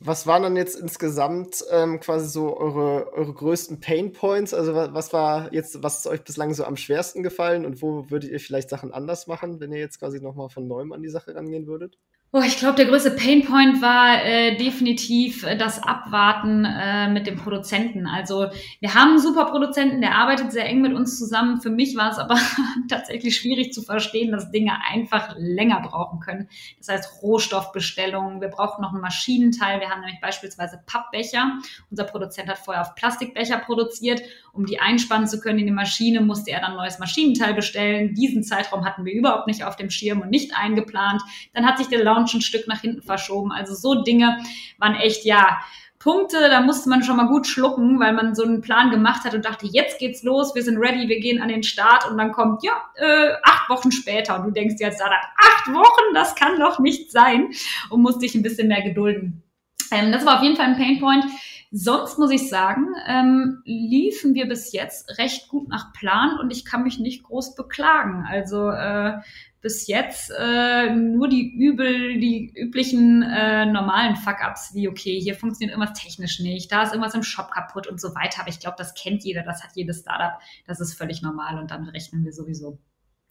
Was 0.00 0.26
waren 0.28 0.44
dann 0.44 0.56
jetzt 0.56 0.76
insgesamt 0.78 1.64
ähm, 1.72 1.98
quasi 1.98 2.28
so 2.28 2.56
eure, 2.56 3.12
eure 3.12 3.34
größten 3.34 3.80
Pain 3.80 4.12
Points? 4.12 4.54
Also 4.54 4.74
was 4.74 5.12
war 5.12 5.52
jetzt, 5.52 5.82
was 5.82 5.98
ist 5.98 6.06
euch 6.06 6.22
bislang 6.22 6.54
so 6.54 6.64
am 6.64 6.76
schwersten 6.76 7.22
gefallen 7.24 7.66
und 7.66 7.82
wo 7.82 8.08
würdet 8.08 8.30
ihr 8.30 8.40
vielleicht 8.40 8.70
Sachen 8.70 8.92
anders 8.92 9.26
machen, 9.26 9.58
wenn 9.60 9.72
ihr 9.72 9.80
jetzt 9.80 9.98
quasi 9.98 10.20
nochmal 10.20 10.50
von 10.50 10.68
neuem 10.68 10.92
an 10.92 11.02
die 11.02 11.08
Sache 11.08 11.34
rangehen 11.34 11.66
würdet? 11.66 11.98
Oh, 12.30 12.42
ich 12.42 12.58
glaube, 12.58 12.76
der 12.76 12.84
größte 12.84 13.12
Painpoint 13.12 13.80
war 13.80 14.22
äh, 14.22 14.54
definitiv 14.58 15.44
äh, 15.44 15.56
das 15.56 15.82
Abwarten 15.82 16.66
äh, 16.66 17.08
mit 17.08 17.26
dem 17.26 17.36
Produzenten. 17.36 18.06
Also 18.06 18.48
wir 18.80 18.92
haben 18.92 19.12
einen 19.12 19.18
super 19.18 19.46
Produzenten, 19.46 20.02
der 20.02 20.14
arbeitet 20.14 20.52
sehr 20.52 20.66
eng 20.66 20.82
mit 20.82 20.92
uns 20.92 21.18
zusammen. 21.18 21.62
Für 21.62 21.70
mich 21.70 21.96
war 21.96 22.10
es 22.10 22.18
aber 22.18 22.36
tatsächlich 22.90 23.34
schwierig 23.34 23.72
zu 23.72 23.80
verstehen, 23.80 24.30
dass 24.30 24.50
Dinge 24.50 24.72
einfach 24.90 25.36
länger 25.38 25.80
brauchen 25.80 26.20
können. 26.20 26.50
Das 26.76 26.88
heißt 26.88 27.22
Rohstoffbestellungen, 27.22 28.42
wir 28.42 28.48
brauchen 28.48 28.82
noch 28.82 28.92
einen 28.92 29.00
Maschinenteil. 29.00 29.80
Wir 29.80 29.88
haben 29.88 30.00
nämlich 30.00 30.20
beispielsweise 30.20 30.82
Pappbecher. 30.84 31.54
Unser 31.88 32.04
Produzent 32.04 32.50
hat 32.50 32.58
vorher 32.58 32.82
auf 32.82 32.94
Plastikbecher 32.94 33.56
produziert. 33.56 34.20
Um 34.52 34.66
die 34.66 34.80
einspannen 34.80 35.28
zu 35.28 35.40
können 35.40 35.60
in 35.60 35.66
die 35.66 35.72
Maschine, 35.72 36.20
musste 36.20 36.50
er 36.50 36.60
dann 36.60 36.72
ein 36.72 36.76
neues 36.76 36.98
Maschinenteil 36.98 37.54
bestellen. 37.54 38.12
Diesen 38.12 38.42
Zeitraum 38.42 38.84
hatten 38.84 39.06
wir 39.06 39.14
überhaupt 39.14 39.46
nicht 39.46 39.64
auf 39.64 39.76
dem 39.76 39.88
Schirm 39.88 40.20
und 40.20 40.28
nicht 40.28 40.54
eingeplant. 40.54 41.22
Dann 41.54 41.64
hat 41.64 41.78
sich 41.78 41.86
der 41.86 42.02
Launch 42.18 42.34
ein 42.34 42.40
Stück 42.40 42.66
nach 42.66 42.80
hinten 42.80 43.02
verschoben. 43.02 43.52
Also 43.52 43.74
so 43.74 44.02
Dinge 44.02 44.38
waren 44.78 44.94
echt, 44.94 45.24
ja, 45.24 45.58
Punkte, 45.98 46.48
da 46.48 46.60
musste 46.60 46.88
man 46.88 47.02
schon 47.02 47.16
mal 47.16 47.26
gut 47.26 47.46
schlucken, 47.46 47.98
weil 47.98 48.12
man 48.12 48.34
so 48.36 48.44
einen 48.44 48.60
Plan 48.60 48.90
gemacht 48.90 49.24
hat 49.24 49.34
und 49.34 49.44
dachte, 49.44 49.66
jetzt 49.66 49.98
geht's 49.98 50.22
los, 50.22 50.54
wir 50.54 50.62
sind 50.62 50.78
ready, 50.78 51.08
wir 51.08 51.18
gehen 51.18 51.42
an 51.42 51.48
den 51.48 51.64
Start 51.64 52.08
und 52.08 52.16
dann 52.18 52.30
kommt, 52.30 52.62
ja, 52.62 52.72
äh, 52.94 53.32
acht 53.42 53.68
Wochen 53.68 53.90
später 53.90 54.38
und 54.38 54.46
du 54.46 54.50
denkst 54.52 54.76
jetzt, 54.78 55.02
acht 55.02 55.66
Wochen, 55.74 56.14
das 56.14 56.36
kann 56.36 56.58
doch 56.60 56.78
nicht 56.78 57.10
sein 57.10 57.50
und 57.90 58.02
musst 58.02 58.22
dich 58.22 58.36
ein 58.36 58.42
bisschen 58.42 58.68
mehr 58.68 58.82
gedulden. 58.82 59.42
Ähm, 59.90 60.12
das 60.12 60.24
war 60.24 60.36
auf 60.36 60.42
jeden 60.42 60.56
Fall 60.56 60.66
ein 60.66 60.76
Painpoint. 60.76 61.24
Sonst 61.70 62.18
muss 62.18 62.30
ich 62.30 62.48
sagen, 62.48 62.86
ähm, 63.06 63.60
liefen 63.64 64.34
wir 64.34 64.48
bis 64.48 64.72
jetzt 64.72 65.18
recht 65.18 65.48
gut 65.48 65.68
nach 65.68 65.92
Plan 65.92 66.38
und 66.38 66.50
ich 66.50 66.64
kann 66.64 66.82
mich 66.82 66.98
nicht 66.98 67.24
groß 67.24 67.56
beklagen. 67.56 68.24
Also 68.26 68.70
äh, 68.70 69.18
bis 69.60 69.86
jetzt 69.86 70.30
äh, 70.38 70.90
nur 70.94 71.28
die 71.28 71.52
übel, 71.56 72.18
die 72.20 72.52
üblichen 72.54 73.22
äh, 73.22 73.66
normalen 73.66 74.16
Fuck-ups, 74.16 74.74
wie 74.74 74.88
okay, 74.88 75.20
hier 75.20 75.34
funktioniert 75.34 75.76
irgendwas 75.76 75.98
technisch 75.98 76.38
nicht, 76.40 76.70
da 76.70 76.82
ist 76.82 76.92
irgendwas 76.92 77.14
im 77.14 77.22
Shop 77.22 77.50
kaputt 77.50 77.86
und 77.86 78.00
so 78.00 78.14
weiter. 78.14 78.40
Aber 78.40 78.50
ich 78.50 78.60
glaube, 78.60 78.76
das 78.78 78.94
kennt 78.94 79.24
jeder, 79.24 79.42
das 79.42 79.62
hat 79.62 79.70
jedes 79.74 80.00
Startup, 80.00 80.40
das 80.66 80.80
ist 80.80 80.94
völlig 80.94 81.22
normal 81.22 81.58
und 81.58 81.70
dann 81.70 81.88
rechnen 81.88 82.24
wir 82.24 82.32
sowieso. 82.32 82.78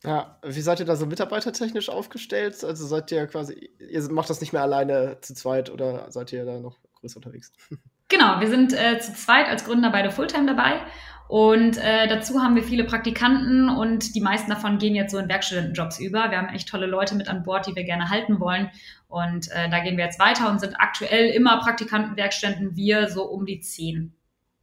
Ja, 0.03 0.39
wie 0.43 0.61
seid 0.61 0.79
ihr 0.79 0.85
da 0.85 0.95
so 0.95 1.05
mitarbeitertechnisch 1.05 1.89
aufgestellt? 1.89 2.63
Also 2.63 2.85
seid 2.85 3.11
ihr 3.11 3.25
quasi, 3.27 3.71
ihr 3.79 4.11
macht 4.11 4.29
das 4.29 4.41
nicht 4.41 4.53
mehr 4.53 4.61
alleine 4.61 5.19
zu 5.21 5.33
zweit 5.33 5.69
oder 5.69 6.11
seid 6.11 6.31
ihr 6.33 6.45
da 6.45 6.59
noch 6.59 6.77
größer 6.99 7.17
unterwegs? 7.17 7.51
Genau, 8.09 8.39
wir 8.39 8.47
sind 8.47 8.73
äh, 8.73 8.99
zu 8.99 9.13
zweit 9.13 9.47
als 9.47 9.65
Gründer 9.65 9.91
beide 9.91 10.11
Fulltime 10.11 10.45
dabei 10.45 10.81
und 11.27 11.77
äh, 11.77 12.07
dazu 12.07 12.41
haben 12.41 12.55
wir 12.55 12.63
viele 12.63 12.85
Praktikanten 12.85 13.69
und 13.69 14.15
die 14.15 14.21
meisten 14.21 14.49
davon 14.49 14.77
gehen 14.77 14.95
jetzt 14.95 15.11
so 15.11 15.17
in 15.17 15.27
Werkstudentenjobs 15.27 15.99
über. 15.99 16.31
Wir 16.31 16.37
haben 16.37 16.49
echt 16.49 16.69
tolle 16.69 16.85
Leute 16.85 17.15
mit 17.15 17.27
an 17.27 17.43
Bord, 17.43 17.67
die 17.67 17.75
wir 17.75 17.83
gerne 17.83 18.09
halten 18.09 18.39
wollen. 18.39 18.69
Und 19.09 19.51
äh, 19.51 19.69
da 19.69 19.79
gehen 19.79 19.97
wir 19.97 20.05
jetzt 20.05 20.19
weiter 20.19 20.49
und 20.49 20.59
sind 20.59 20.79
aktuell 20.79 21.29
immer 21.31 21.59
Praktikanten, 21.59 22.15
Werkstudenten, 22.15 22.77
wir 22.77 23.09
so 23.09 23.23
um 23.23 23.45
die 23.45 23.59
zehn. 23.59 24.13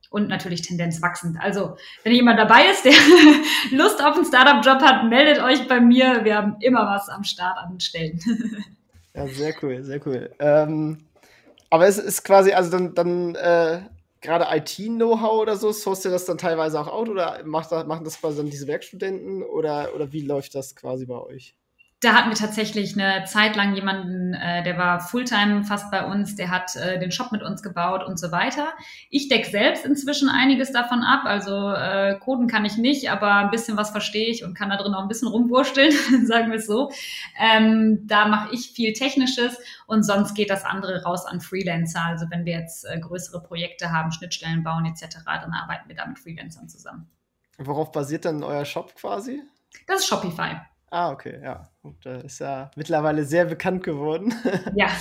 Und 0.09 0.29
natürlich 0.29 0.63
Tendenz 0.63 1.03
wachsend. 1.03 1.39
Also, 1.41 1.77
wenn 2.03 2.15
jemand 2.15 2.39
dabei 2.39 2.67
ist, 2.71 2.85
der 2.85 2.93
Lust 3.73 4.03
auf 4.03 4.15
einen 4.15 4.25
Startup-Job 4.25 4.81
hat, 4.81 5.09
meldet 5.09 5.43
euch 5.43 5.67
bei 5.67 5.81
mir. 5.81 6.25
Wir 6.25 6.37
haben 6.37 6.57
immer 6.61 6.87
was 6.87 7.09
am 7.09 7.25
Start 7.25 7.59
an 7.59 7.81
Stellen. 7.81 8.21
ja, 9.15 9.27
sehr 9.27 9.55
cool, 9.61 9.83
sehr 9.83 10.07
cool. 10.07 10.31
Ähm, 10.39 10.99
aber 11.75 11.89
es 11.89 11.99
ist 11.99 12.23
quasi, 12.23 12.53
also 12.53 12.71
dann, 12.71 12.95
dann 12.95 13.35
äh, 13.35 13.83
gerade 14.21 14.47
IT-Know-how 14.57 15.41
oder 15.43 15.57
so, 15.57 15.73
sourced 15.73 16.05
ihr 16.05 16.13
das 16.13 16.25
dann 16.25 16.39
teilweise 16.39 16.79
auch 16.81 16.87
out 16.87 17.09
oder 17.09 17.43
macht, 17.45 17.73
machen 17.73 18.05
das 18.05 18.21
quasi 18.21 18.37
dann 18.37 18.49
diese 18.49 18.69
Werkstudenten 18.69 19.43
oder, 19.43 19.93
oder 19.93 20.13
wie 20.13 20.23
läuft 20.23 20.55
das 20.55 20.77
quasi 20.77 21.05
bei 21.07 21.17
euch? 21.17 21.57
Da 22.05 22.13
hatten 22.13 22.29
wir 22.29 22.37
tatsächlich 22.37 22.95
eine 22.95 23.25
Zeit 23.25 23.57
lang 23.57 23.75
jemanden, 23.75 24.35
äh, 24.35 24.63
der 24.63 24.77
war 24.77 25.01
Fulltime 25.01 25.65
fast 25.65 25.91
bei 25.91 26.05
uns, 26.05 26.37
der 26.37 26.51
hat 26.51 26.77
äh, 26.77 26.99
den 26.99 27.11
Shop 27.11 27.33
mit 27.33 27.43
uns 27.43 27.63
gebaut 27.63 28.05
und 28.05 28.19
so 28.19 28.31
weiter. 28.31 28.75
Ich 29.09 29.29
decke 29.29 29.49
selbst 29.49 29.87
inzwischen 29.87 30.29
einiges 30.29 30.71
davon 30.71 31.03
ab, 31.03 31.23
also 31.25 31.71
äh, 31.71 32.19
Coden 32.19 32.47
kann 32.47 32.67
ich 32.67 32.77
nicht, 32.77 33.11
aber 33.11 33.37
ein 33.37 33.51
bisschen 33.51 33.79
was 33.79 33.91
verstehe 33.91 34.29
ich 34.29 34.45
und 34.45 34.55
kann 34.55 34.69
da 34.69 34.77
drin 34.77 34.93
auch 34.93 35.03
ein 35.03 35.09
bisschen 35.09 35.29
rumwursteln, 35.29 35.93
sagen 36.27 36.51
wir 36.51 36.59
es 36.59 36.67
so. 36.67 36.91
Ähm, 37.41 38.07
da 38.07 38.29
mache 38.29 38.55
ich 38.55 38.73
viel 38.73 38.93
Technisches 38.93 39.59
und 39.87 40.03
sonst 40.03 40.35
geht 40.35 40.51
das 40.51 40.65
andere 40.65 41.05
raus 41.05 41.25
an 41.25 41.41
Freelancer. 41.41 42.03
Also 42.05 42.27
wenn 42.29 42.45
wir 42.45 42.59
jetzt 42.59 42.85
äh, 42.85 42.99
größere 43.01 43.43
Projekte 43.43 43.93
haben, 43.93 44.13
Schnittstellen 44.13 44.63
bauen 44.63 44.85
etc., 44.85 45.19
dann 45.25 45.53
arbeiten 45.53 45.89
wir 45.89 45.97
da 45.97 46.07
mit 46.07 46.19
Freelancern 46.19 46.69
zusammen. 46.69 47.09
Worauf 47.57 47.93
basiert 47.93 48.27
dann 48.27 48.43
euer 48.43 48.65
Shop 48.65 48.95
quasi? 48.95 49.43
Das 49.87 50.01
ist 50.01 50.07
Shopify. 50.07 50.61
Ah, 50.95 51.11
okay, 51.11 51.41
ja. 51.43 51.69
Und 51.83 52.07
das 52.07 52.23
ist 52.23 52.39
ja 52.39 52.71
mittlerweile 52.77 53.25
sehr 53.25 53.47
bekannt 53.47 53.83
geworden. 53.83 54.33
Ja. 54.77 54.93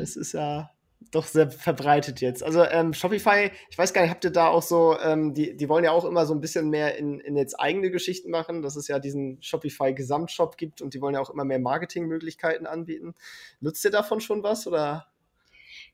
Es 0.00 0.16
ist 0.16 0.32
ja 0.32 0.70
doch 1.12 1.26
sehr 1.26 1.48
verbreitet 1.48 2.20
jetzt. 2.20 2.42
Also 2.42 2.64
ähm, 2.64 2.92
Shopify, 2.92 3.52
ich 3.70 3.78
weiß 3.78 3.92
gar 3.92 4.02
nicht, 4.02 4.10
habt 4.10 4.24
ihr 4.24 4.32
da 4.32 4.48
auch 4.48 4.62
so, 4.62 4.98
ähm, 4.98 5.34
die, 5.34 5.56
die 5.56 5.68
wollen 5.68 5.84
ja 5.84 5.92
auch 5.92 6.04
immer 6.04 6.26
so 6.26 6.34
ein 6.34 6.40
bisschen 6.40 6.70
mehr 6.70 6.98
in, 6.98 7.20
in 7.20 7.36
jetzt 7.36 7.54
eigene 7.60 7.92
Geschichten 7.92 8.32
machen, 8.32 8.62
dass 8.62 8.74
es 8.74 8.88
ja 8.88 8.98
diesen 8.98 9.40
Shopify 9.40 9.94
Gesamtshop 9.94 10.56
gibt 10.56 10.82
und 10.82 10.92
die 10.92 11.00
wollen 11.00 11.14
ja 11.14 11.20
auch 11.20 11.30
immer 11.30 11.44
mehr 11.44 11.60
Marketingmöglichkeiten 11.60 12.66
anbieten. 12.66 13.14
Nutzt 13.60 13.84
ihr 13.84 13.92
davon 13.92 14.20
schon 14.20 14.42
was 14.42 14.66
oder? 14.66 15.06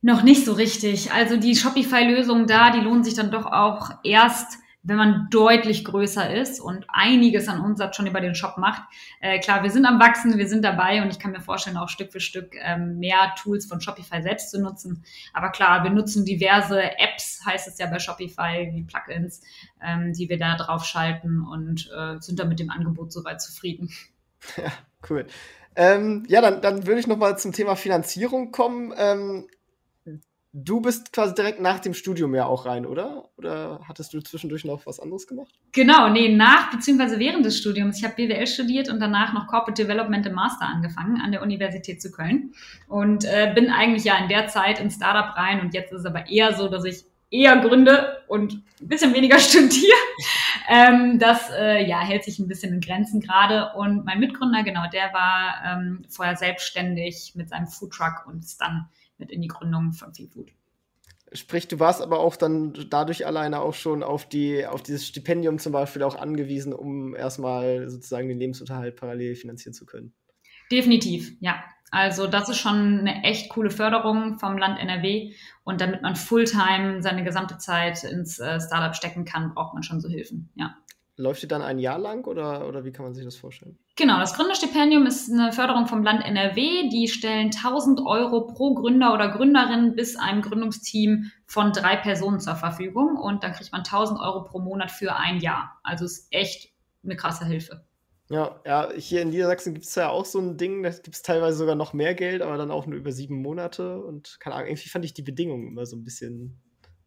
Noch 0.01 0.23
nicht 0.23 0.47
so 0.47 0.55
richtig. 0.55 1.13
Also 1.13 1.37
die 1.37 1.55
Shopify-Lösungen 1.55 2.47
da, 2.47 2.71
die 2.71 2.81
lohnen 2.81 3.05
sich 3.05 3.15
dann 3.15 3.31
doch 3.31 3.45
auch 3.45 3.91
erst, 4.05 4.59
wenn 4.85 4.97
man 4.97 5.29
deutlich 5.31 5.85
größer 5.85 6.33
ist 6.35 6.61
und 6.61 6.85
einiges 6.89 7.49
an 7.49 7.61
Umsatz 7.61 7.97
schon 7.97 8.07
über 8.07 8.21
den 8.21 8.35
Shop 8.35 8.59
macht. 8.59 8.83
Äh, 9.21 9.41
klar, 9.41 9.63
wir 9.63 9.71
sind 9.71 9.87
am 9.87 9.99
Wachsen, 9.99 10.37
wir 10.37 10.47
sind 10.47 10.63
dabei 10.63 11.03
und 11.03 11.11
ich 11.11 11.19
kann 11.19 11.33
mir 11.33 11.41
vorstellen, 11.41 11.79
auch 11.79 11.89
Stück 11.89 12.13
für 12.13 12.21
Stück 12.21 12.55
ähm, 12.61 12.99
mehr 12.99 13.35
Tools 13.43 13.65
von 13.67 13.81
Shopify 13.81 14.23
selbst 14.23 14.51
zu 14.51 14.61
nutzen. 14.61 15.03
Aber 15.33 15.51
klar, 15.51 15.83
wir 15.85 15.91
nutzen 15.91 16.27
diverse 16.27 16.81
Apps, 16.99 17.41
heißt 17.47 17.67
es 17.67 17.79
ja 17.79 17.87
bei 17.87 17.99
Shopify, 17.99 18.71
wie 18.73 18.83
Plugins, 18.83 19.41
ähm, 19.83 20.13
die 20.13 20.29
wir 20.29 20.39
da 20.39 20.57
drauf 20.57 20.85
schalten 20.85 21.41
und 21.41 21.91
äh, 21.97 22.21
sind 22.21 22.39
da 22.39 22.45
mit 22.45 22.61
dem 22.61 22.71
Angebot 22.71 23.13
soweit 23.13 23.43
zufrieden. 23.43 23.91
Ja, 24.59 24.71
cool. 25.09 25.27
Ähm, 25.75 26.25
ja, 26.29 26.43
dann, 26.43 26.61
dann 26.61 26.87
würde 26.87 27.01
ich 27.01 27.07
noch 27.07 27.17
mal 27.17 27.39
zum 27.39 27.53
Thema 27.53 27.77
Finanzierung 27.77 28.53
kommen. 28.53 28.93
Ähm, 28.95 29.47
Du 30.57 30.81
bist 30.81 31.13
quasi 31.13 31.35
direkt 31.35 31.61
nach 31.61 31.81
dem 31.81 31.95
Studium 31.95 32.33
ja 32.33 32.47
auch 32.47 32.65
rein, 32.65 32.87
oder? 32.87 33.29
Oder 33.37 33.81
hattest 33.89 34.15
du 34.15 34.21
zwischendurch 34.21 34.65
noch 34.65 34.87
was 34.87 35.01
anderes 35.01 35.27
gemacht? 35.27 35.53
Genau, 35.73 36.09
nee, 36.09 36.29
nach 36.29 36.71
bzw. 36.71 37.19
während 37.19 37.45
des 37.45 37.59
Studiums. 37.59 37.99
Ich 37.99 38.05
habe 38.05 38.15
BWL 38.15 38.47
studiert 38.47 38.89
und 38.89 39.01
danach 39.01 39.33
noch 39.33 39.49
Corporate 39.49 39.83
Development 39.83 40.25
im 40.27 40.35
Master 40.35 40.67
angefangen 40.67 41.21
an 41.21 41.33
der 41.33 41.43
Universität 41.43 42.01
zu 42.01 42.13
Köln 42.13 42.53
und 42.87 43.25
äh, 43.25 43.51
bin 43.53 43.69
eigentlich 43.69 44.05
ja 44.05 44.17
in 44.19 44.29
der 44.29 44.47
Zeit 44.47 44.79
in 44.79 44.93
Startup 44.93 45.37
rein 45.37 45.61
und 45.61 45.75
jetzt 45.75 45.93
ist 45.93 46.01
es 46.01 46.07
aber 46.07 46.29
eher 46.29 46.55
so, 46.55 46.69
dass 46.69 46.85
ich 46.85 47.05
eher 47.31 47.57
gründe 47.57 48.23
und 48.29 48.63
ein 48.81 48.89
bisschen 48.89 49.13
weniger 49.13 49.39
studiere. 49.41 49.99
Ähm, 50.69 51.19
das 51.19 51.51
äh, 51.51 51.85
ja, 51.85 51.99
hält 51.99 52.23
sich 52.23 52.39
ein 52.39 52.47
bisschen 52.47 52.75
in 52.75 52.81
Grenzen 52.81 53.21
gerade. 53.21 53.73
Und 53.75 54.05
mein 54.05 54.21
Mitgründer, 54.21 54.63
genau, 54.63 54.85
der 54.93 55.13
war 55.13 55.55
ähm, 55.67 56.05
vorher 56.09 56.37
selbstständig 56.37 57.33
mit 57.35 57.49
seinem 57.49 57.67
Foodtruck 57.67 58.25
und 58.29 58.45
ist 58.45 58.61
dann 58.61 58.89
mit 59.19 59.31
in 59.31 59.43
die 59.43 59.49
Gründung 59.49 59.93
von 59.93 60.13
Seafood. 60.13 60.51
Sprich, 61.33 61.67
du 61.67 61.81
warst 61.81 62.01
aber 62.01 62.21
auch 62.21 62.37
dann 62.37 62.75
dadurch 62.91 63.27
alleine 63.27 63.61
auch 63.61 63.75
schon 63.75 64.03
auf 64.03 64.29
die, 64.29 64.67
auf 64.67 64.83
dieses 64.83 65.07
Stipendium 65.07 65.59
zum 65.59 65.73
Beispiel 65.73 66.03
auch 66.05 66.17
angewiesen, 66.17 66.73
um 66.73 67.17
erstmal 67.17 67.89
sozusagen 67.89 68.29
den 68.29 68.39
Lebensunterhalt 68.39 68.95
parallel 68.97 69.35
finanzieren 69.35 69.75
zu 69.75 69.85
können. 69.85 70.15
Definitiv, 70.71 71.33
ja. 71.41 71.63
Also 71.91 72.27
das 72.27 72.49
ist 72.49 72.59
schon 72.59 73.01
eine 73.01 73.23
echt 73.23 73.51
coole 73.51 73.71
Förderung 73.71 74.39
vom 74.39 74.59
Land 74.59 74.81
NRW. 74.81 75.33
Und 75.63 75.81
damit 75.81 76.03
man 76.03 76.17
Fulltime 76.17 77.03
seine 77.03 77.23
gesamte 77.23 77.59
Zeit 77.59 78.03
ins 78.05 78.41
äh, 78.41 78.61
Startup 78.61 78.97
stecken 78.97 79.25
kann, 79.25 79.55
braucht 79.55 79.75
man 79.75 79.83
schon 79.83 80.01
so 80.01 80.09
Hilfen, 80.09 80.51
ja. 80.57 80.77
Läuft 81.17 81.43
die 81.43 81.49
dann 81.49 81.63
ein 81.63 81.79
Jahr 81.79 81.99
lang 81.99 82.27
oder, 82.27 82.67
oder 82.67 82.85
wie 82.85 82.91
kann 82.91 83.05
man 83.05 83.15
sich 83.15 83.25
das 83.25 83.37
vorstellen? 83.37 83.79
Genau, 83.95 84.19
das 84.19 84.35
Gründerstipendium 84.35 85.07
ist 85.07 85.31
eine 85.31 85.53
Förderung 85.53 85.87
vom 85.87 86.03
Land 86.03 86.25
NRW. 86.25 86.89
Die 86.89 87.07
stellen 87.07 87.53
1000 87.55 88.01
Euro 88.05 88.49
pro 88.49 88.75
Gründer 88.75 89.15
oder 89.15 89.29
Gründerin 89.29 89.95
bis 89.95 90.17
einem 90.17 90.43
Gründungsteam 90.43 91.31
von 91.47 91.73
drei 91.73 91.97
Personen 91.97 92.41
zur 92.41 92.57
Verfügung. 92.57 93.17
Und 93.17 93.45
dann 93.45 93.53
kriegt 93.53 93.71
man 93.71 93.83
1000 93.83 94.19
Euro 94.19 94.45
pro 94.45 94.59
Monat 94.59 94.91
für 94.91 95.15
ein 95.15 95.39
Jahr. 95.39 95.79
Also 95.85 96.05
ist 96.05 96.27
echt 96.33 96.73
eine 97.05 97.17
krasse 97.17 97.45
Hilfe. 97.45 97.87
Ja, 98.31 98.61
ja, 98.65 98.91
hier 98.97 99.23
in 99.23 99.29
Niedersachsen 99.29 99.75
gibt 99.75 99.87
es 99.87 99.95
ja 99.95 100.09
auch 100.09 100.25
so 100.25 100.39
ein 100.41 100.57
Ding, 100.57 100.83
da 100.83 100.89
gibt 100.89 101.15
es 101.15 101.23
teilweise 101.23 101.59
sogar 101.59 101.75
noch 101.75 101.93
mehr 101.93 102.15
Geld, 102.15 102.41
aber 102.41 102.57
dann 102.57 102.71
auch 102.71 102.87
nur 102.87 102.99
über 102.99 103.13
sieben 103.13 103.43
Monate. 103.43 104.03
Und 104.03 104.39
keine 104.41 104.57
Ahnung, 104.57 104.69
irgendwie 104.69 104.89
fand 104.89 105.05
ich 105.05 105.13
die 105.13 105.23
Bedingungen 105.23 105.69
immer 105.69 105.85
so 105.85 105.95
ein 105.95 106.05
bisschen 106.05 106.59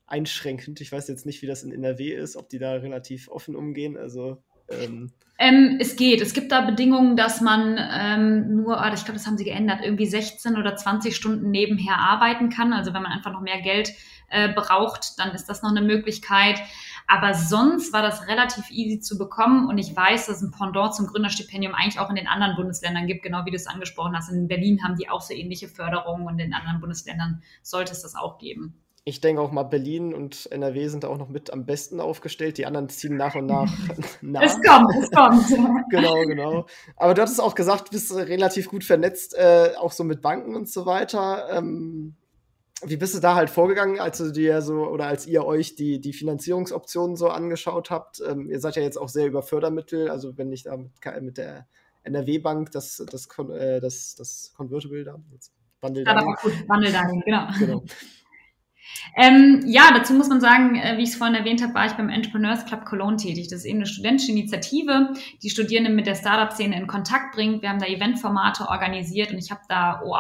einschränkend. 0.08 0.82
Ich 0.82 0.91
weiß 0.91 1.08
jetzt 1.08 1.26
nicht, 1.26 1.41
wie 1.41 1.48
das 1.48 1.63
in 1.63 1.72
NRW 1.72 2.13
ist, 2.13 2.36
ob 2.36 2.50
die 2.50 2.60
da 2.60 2.74
relativ 2.74 3.30
offen 3.30 3.56
umgehen. 3.56 3.98
Also 3.98 4.41
ähm 4.70 5.12
ähm, 5.39 5.78
es 5.80 5.96
geht. 5.96 6.22
Es 6.22 6.34
gibt 6.34 6.52
da 6.52 6.62
Bedingungen, 6.62 7.15
dass 7.15 7.41
man 7.41 7.78
ähm, 7.78 8.56
nur, 8.56 8.82
ah, 8.82 8.91
ich 8.91 9.06
glaube, 9.06 9.20
das 9.20 9.28
haben 9.28 9.38
sie 9.38 9.43
geändert, 9.43 9.82
irgendwie 9.84 10.08
16 10.08 10.58
oder 10.58 10.76
20 10.76 11.15
Stunden 11.15 11.52
nebenher 11.52 11.98
arbeiten 11.98 12.50
kann. 12.50 12.74
Also 12.74 12.93
wenn 12.93 13.04
man 13.04 13.12
einfach 13.12 13.32
noch 13.32 13.41
mehr 13.41 13.62
Geld 13.62 13.93
äh, 14.30 14.52
braucht, 14.52 15.20
dann 15.20 15.32
ist 15.32 15.46
das 15.46 15.62
noch 15.62 15.70
eine 15.70 15.82
Möglichkeit. 15.82 16.60
Aber 17.06 17.36
sonst 17.36 17.93
war 17.93 18.02
das 18.02 18.28
relativ 18.28 18.72
easy 18.72 19.00
zu 19.00 19.17
bekommen 19.17 19.70
und 19.70 19.78
ich 19.78 19.96
weiß, 19.96 20.26
dass 20.26 20.38
es 20.38 20.41
ein 20.41 20.52
Pendant 20.52 20.93
zum 20.96 21.08
Gründerstipendium 21.08 21.74
eigentlich 21.74 22.00
auch 22.00 22.10
in 22.10 22.15
den 22.15 22.28
anderen 22.28 22.56
Bundesländern 22.56 23.08
gibt, 23.08 23.24
genau 23.24 23.46
wie 23.46 23.52
du 23.52 23.56
es 23.56 23.67
angesprochen 23.67 24.17
hast. 24.17 24.30
In 24.32 24.48
Berlin 24.48 24.84
haben 24.84 24.98
die 24.98 25.08
auch 25.08 25.22
so 25.22 25.34
ähnliche 25.34 25.67
Förderungen 25.67 26.26
und 26.26 26.39
in 26.39 26.54
anderen 26.54 26.82
Bundesländern 26.82 27.43
sollte 27.62 27.93
es 27.93 28.02
das 28.02 28.15
auch 28.15 28.39
geben 28.39 28.82
ich 29.08 29.22
denke 29.22 29.41
auch 29.41 29.54
mal, 29.54 29.63
Berlin 29.63 30.13
und 30.13 30.52
NRW 30.52 30.89
sind 30.89 31.06
auch 31.06 31.17
noch 31.17 31.30
mit 31.30 31.54
am 31.54 31.65
besten 31.65 32.02
aufgestellt. 32.02 32.58
Die 32.58 32.65
anderen 32.65 32.89
ziehen 32.89 33.15
nach 33.15 33.36
und 33.36 33.46
nach 33.46 33.72
nach. 34.22 34.41
Es 34.41 34.56
kommt, 34.62 34.93
es 35.02 35.10
kommt. 35.12 35.48
genau, 35.89 36.22
genau. 36.26 36.65
Aber 36.98 37.13
du 37.13 37.22
hattest 37.22 37.39
auch 37.39 37.56
gesagt, 37.56 37.88
du 37.88 37.91
bist 37.91 38.13
relativ 38.13 38.67
gut 38.67 38.84
vernetzt, 38.84 39.34
äh, 39.34 39.72
auch 39.78 39.93
so 39.93 40.04
mit 40.04 40.22
Banken 40.22 40.58
und 40.58 40.67
so 40.67 40.86
weiter. 40.86 41.48
Ähm, 41.52 42.15
wie 42.84 42.98
bist 42.98 43.15
du 43.15 43.22
da 43.22 43.36
halt 43.36 43.50
vorgegangen, 43.50 44.02
als 44.02 44.17
du 44.17 44.30
dir 44.30 44.62
so 44.62 44.86
oder 44.86 45.08
als 45.08 45.26
ihr 45.26 45.46
euch 45.46 45.76
die, 45.76 46.02
die 46.02 46.12
Finanzierungsoptionen 46.12 47.15
so 47.15 47.30
angeschaut 47.30 47.89
habt? 47.89 48.22
Ähm, 48.28 48.50
ihr 48.50 48.60
seid 48.60 48.76
ja 48.76 48.82
jetzt 48.82 48.98
auch 48.98 49.10
sehr 49.10 49.28
über 49.28 49.41
Fördermittel, 49.41 50.10
also 50.10 50.38
wenn 50.38 50.52
ich 50.52 50.63
da 50.63 50.76
mit, 50.76 50.91
mit 51.22 51.38
der 51.38 51.65
NRW-Bank 52.04 52.72
das, 52.72 53.02
das, 53.10 53.30
äh, 53.52 53.80
das, 53.80 54.15
das 54.15 54.52
Convertible 54.58 55.06
da, 55.06 55.17
jetzt 55.32 55.54
da. 56.04 56.36
Bundle 56.67 56.91
da, 56.91 57.04
genau. 57.04 57.48
genau. 57.58 57.84
Ähm, 59.15 59.63
ja, 59.65 59.89
dazu 59.93 60.13
muss 60.13 60.30
man 60.30 60.41
sagen, 60.41 60.76
äh, 60.76 60.97
wie 60.97 61.04
ich 61.04 61.10
es 61.10 61.15
vorhin 61.15 61.36
erwähnt 61.36 61.63
habe, 61.63 61.73
war 61.73 61.86
ich 61.86 61.93
beim 61.93 62.10
Entrepreneurs 62.10 62.65
Club 62.65 62.86
Cologne 62.86 63.17
tätig. 63.17 63.47
Das 63.47 63.60
ist 63.60 63.65
eben 63.65 63.80
eine 63.80 63.88
studentische 63.88 64.32
Initiative, 64.32 65.13
die 65.41 65.50
Studierende 65.50 65.91
mit 65.91 66.06
der 66.06 66.15
Startup-Szene 66.15 66.80
in 66.80 66.88
Kontakt 66.88 67.34
bringt. 67.34 67.62
Wir 67.62 67.69
haben 67.69 67.80
da 67.80 67.88
Eventformate 67.88 68.67
organisiert 68.67 69.32
und 69.32 69.39
ich 69.39 69.50
habe 69.50 69.62
da, 69.67 70.02
oh, 70.06 70.15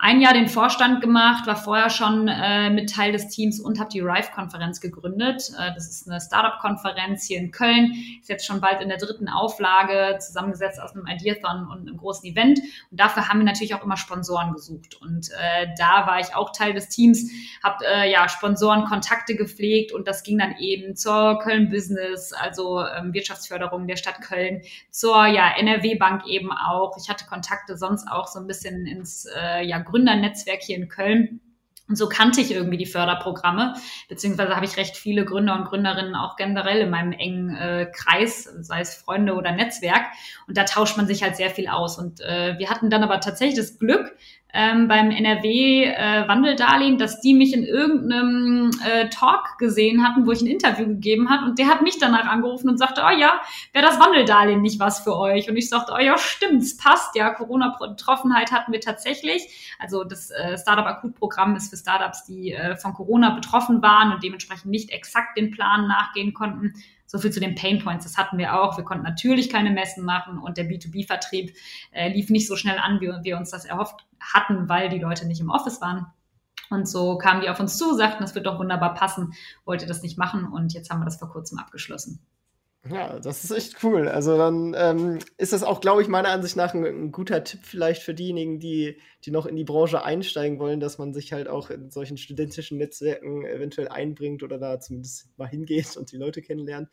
ein 0.00 0.20
Jahr 0.20 0.32
den 0.32 0.46
Vorstand 0.46 1.00
gemacht, 1.00 1.48
war 1.48 1.56
vorher 1.56 1.90
schon 1.90 2.28
äh, 2.28 2.70
mit 2.70 2.94
Teil 2.94 3.10
des 3.10 3.28
Teams 3.28 3.58
und 3.58 3.80
habe 3.80 3.90
die 3.90 3.98
Rive-Konferenz 3.98 4.80
gegründet. 4.80 5.50
Äh, 5.58 5.74
das 5.74 5.88
ist 5.88 6.08
eine 6.08 6.20
Startup-Konferenz 6.20 7.26
hier 7.26 7.38
in 7.38 7.50
Köln, 7.50 7.92
ist 8.20 8.28
jetzt 8.28 8.46
schon 8.46 8.60
bald 8.60 8.80
in 8.80 8.90
der 8.90 8.98
dritten 8.98 9.28
Auflage, 9.28 10.18
zusammengesetzt 10.20 10.80
aus 10.80 10.94
einem 10.94 11.08
Ideathon 11.08 11.66
und 11.66 11.88
einem 11.88 11.96
großen 11.96 12.30
Event. 12.30 12.60
Und 12.92 13.00
dafür 13.00 13.28
haben 13.28 13.40
wir 13.40 13.44
natürlich 13.44 13.74
auch 13.74 13.82
immer 13.82 13.96
Sponsoren 13.96 14.52
gesucht. 14.52 14.94
Und 15.02 15.30
äh, 15.30 15.66
da 15.76 16.06
war 16.06 16.20
ich 16.20 16.32
auch 16.32 16.52
Teil 16.52 16.74
des 16.74 16.88
Teams, 16.88 17.28
habe 17.64 17.84
äh, 17.84 18.08
ja 18.08 18.28
Sponsoren 18.28 18.84
Kontakte 18.84 19.34
gepflegt 19.34 19.92
und 19.92 20.06
das 20.06 20.22
ging 20.22 20.38
dann 20.38 20.58
eben 20.58 20.94
zur 20.94 21.40
Köln 21.40 21.70
Business, 21.70 22.32
also 22.32 22.84
ähm, 22.84 23.12
Wirtschaftsförderung 23.12 23.88
der 23.88 23.96
Stadt 23.96 24.20
Köln, 24.20 24.62
zur 24.92 25.26
ja 25.26 25.50
NRW 25.58 25.96
Bank 25.96 26.24
eben 26.28 26.52
auch. 26.52 26.96
Ich 27.02 27.10
hatte 27.10 27.26
Kontakte 27.26 27.76
sonst 27.76 28.06
auch 28.08 28.28
so 28.28 28.38
ein 28.38 28.46
bisschen 28.46 28.86
ins 28.86 29.26
äh, 29.36 29.64
ja 29.64 29.87
Gründernetzwerk 29.90 30.62
hier 30.62 30.76
in 30.76 30.88
Köln. 30.88 31.40
Und 31.88 31.96
so 31.96 32.06
kannte 32.06 32.42
ich 32.42 32.50
irgendwie 32.52 32.76
die 32.76 32.86
Förderprogramme, 32.86 33.74
beziehungsweise 34.10 34.54
habe 34.54 34.66
ich 34.66 34.76
recht 34.76 34.94
viele 34.94 35.24
Gründer 35.24 35.54
und 35.54 35.64
Gründerinnen 35.64 36.14
auch 36.14 36.36
generell 36.36 36.82
in 36.82 36.90
meinem 36.90 37.12
engen 37.12 37.56
äh, 37.56 37.90
Kreis, 37.90 38.44
sei 38.60 38.80
es 38.80 38.94
Freunde 38.94 39.34
oder 39.34 39.52
Netzwerk. 39.52 40.04
Und 40.46 40.58
da 40.58 40.64
tauscht 40.64 40.98
man 40.98 41.06
sich 41.06 41.22
halt 41.22 41.36
sehr 41.36 41.48
viel 41.48 41.66
aus. 41.66 41.98
Und 41.98 42.20
äh, 42.20 42.58
wir 42.58 42.68
hatten 42.68 42.90
dann 42.90 43.02
aber 43.02 43.20
tatsächlich 43.20 43.58
das 43.58 43.78
Glück, 43.78 44.14
ähm, 44.54 44.88
beim 44.88 45.10
NRW-Wandeldarlehen, 45.10 46.94
äh, 46.94 46.98
dass 46.98 47.20
die 47.20 47.34
mich 47.34 47.52
in 47.52 47.64
irgendeinem 47.64 48.70
äh, 48.84 49.08
Talk 49.10 49.58
gesehen 49.58 50.02
hatten, 50.02 50.26
wo 50.26 50.32
ich 50.32 50.40
ein 50.40 50.46
Interview 50.46 50.86
gegeben 50.86 51.28
hat 51.28 51.42
und 51.42 51.58
der 51.58 51.66
hat 51.66 51.82
mich 51.82 51.98
danach 51.98 52.26
angerufen 52.26 52.70
und 52.70 52.78
sagte, 52.78 53.02
oh 53.06 53.10
ja, 53.10 53.40
wäre 53.72 53.84
das 53.84 54.00
Wandeldarlehen 54.00 54.62
nicht 54.62 54.80
was 54.80 55.00
für 55.00 55.16
euch? 55.16 55.50
Und 55.50 55.56
ich 55.56 55.68
sagte, 55.68 55.92
oh 55.94 56.00
ja, 56.00 56.16
stimmt's, 56.16 56.78
passt 56.78 57.14
ja, 57.14 57.30
Corona-Betroffenheit 57.30 58.50
hatten 58.50 58.72
wir 58.72 58.80
tatsächlich. 58.80 59.76
Also 59.78 60.04
das 60.04 60.30
äh, 60.30 60.56
Startup-Akut-Programm 60.56 61.54
ist 61.54 61.68
für 61.68 61.76
Startups, 61.76 62.24
die 62.24 62.52
äh, 62.52 62.76
von 62.76 62.94
Corona 62.94 63.30
betroffen 63.30 63.82
waren 63.82 64.12
und 64.12 64.22
dementsprechend 64.22 64.70
nicht 64.70 64.90
exakt 64.90 65.36
den 65.36 65.50
Plan 65.50 65.86
nachgehen 65.86 66.32
konnten. 66.32 66.72
So 67.08 67.18
viel 67.18 67.32
zu 67.32 67.40
den 67.40 67.54
Pain 67.54 67.82
Points, 67.82 68.04
das 68.04 68.18
hatten 68.18 68.36
wir 68.36 68.60
auch. 68.60 68.76
Wir 68.76 68.84
konnten 68.84 69.02
natürlich 69.02 69.48
keine 69.48 69.70
Messen 69.70 70.04
machen 70.04 70.38
und 70.38 70.58
der 70.58 70.68
B2B-Vertrieb 70.68 71.56
äh, 71.90 72.12
lief 72.12 72.28
nicht 72.28 72.46
so 72.46 72.54
schnell 72.54 72.78
an, 72.78 73.00
wie 73.00 73.10
wir 73.24 73.38
uns 73.38 73.50
das 73.50 73.64
erhofft 73.64 74.06
hatten, 74.20 74.68
weil 74.68 74.90
die 74.90 74.98
Leute 74.98 75.26
nicht 75.26 75.40
im 75.40 75.50
Office 75.50 75.80
waren. 75.80 76.06
Und 76.68 76.86
so 76.86 77.16
kamen 77.16 77.40
die 77.40 77.48
auf 77.48 77.60
uns 77.60 77.78
zu, 77.78 77.94
sagten, 77.94 78.22
das 78.22 78.34
wird 78.34 78.44
doch 78.44 78.58
wunderbar 78.58 78.92
passen, 78.92 79.32
wollte 79.64 79.86
das 79.86 80.02
nicht 80.02 80.18
machen 80.18 80.44
und 80.44 80.74
jetzt 80.74 80.90
haben 80.90 81.00
wir 81.00 81.06
das 81.06 81.16
vor 81.16 81.30
kurzem 81.30 81.58
abgeschlossen. 81.58 82.20
Ja, 82.86 83.18
das 83.18 83.44
ist 83.44 83.50
echt 83.50 83.82
cool. 83.82 84.08
Also 84.08 84.38
dann 84.38 84.74
ähm, 84.78 85.18
ist 85.36 85.52
das 85.52 85.62
auch, 85.62 85.80
glaube 85.80 86.00
ich, 86.00 86.08
meiner 86.08 86.28
Ansicht 86.28 86.56
nach 86.56 86.74
ein, 86.74 86.84
ein, 86.84 87.12
guter 87.12 87.42
Tipp 87.44 87.60
vielleicht 87.64 88.02
für 88.02 88.14
diejenigen, 88.14 88.60
die, 88.60 89.00
die 89.24 89.30
noch 89.30 89.46
in 89.46 89.56
die 89.56 89.64
Branche 89.64 90.04
einsteigen 90.04 90.58
wollen, 90.58 90.80
dass 90.80 90.96
man 90.96 91.12
sich 91.12 91.32
halt 91.32 91.48
auch 91.48 91.70
in 91.70 91.90
solchen 91.90 92.16
studentischen 92.16 92.78
Netzwerken 92.78 93.44
eventuell 93.44 93.88
einbringt 93.88 94.42
oder 94.42 94.58
da 94.58 94.80
zumindest 94.80 95.28
mal 95.36 95.48
hingeht 95.48 95.96
und 95.96 96.12
die 96.12 96.16
Leute 96.16 96.40
kennenlernt. 96.40 96.88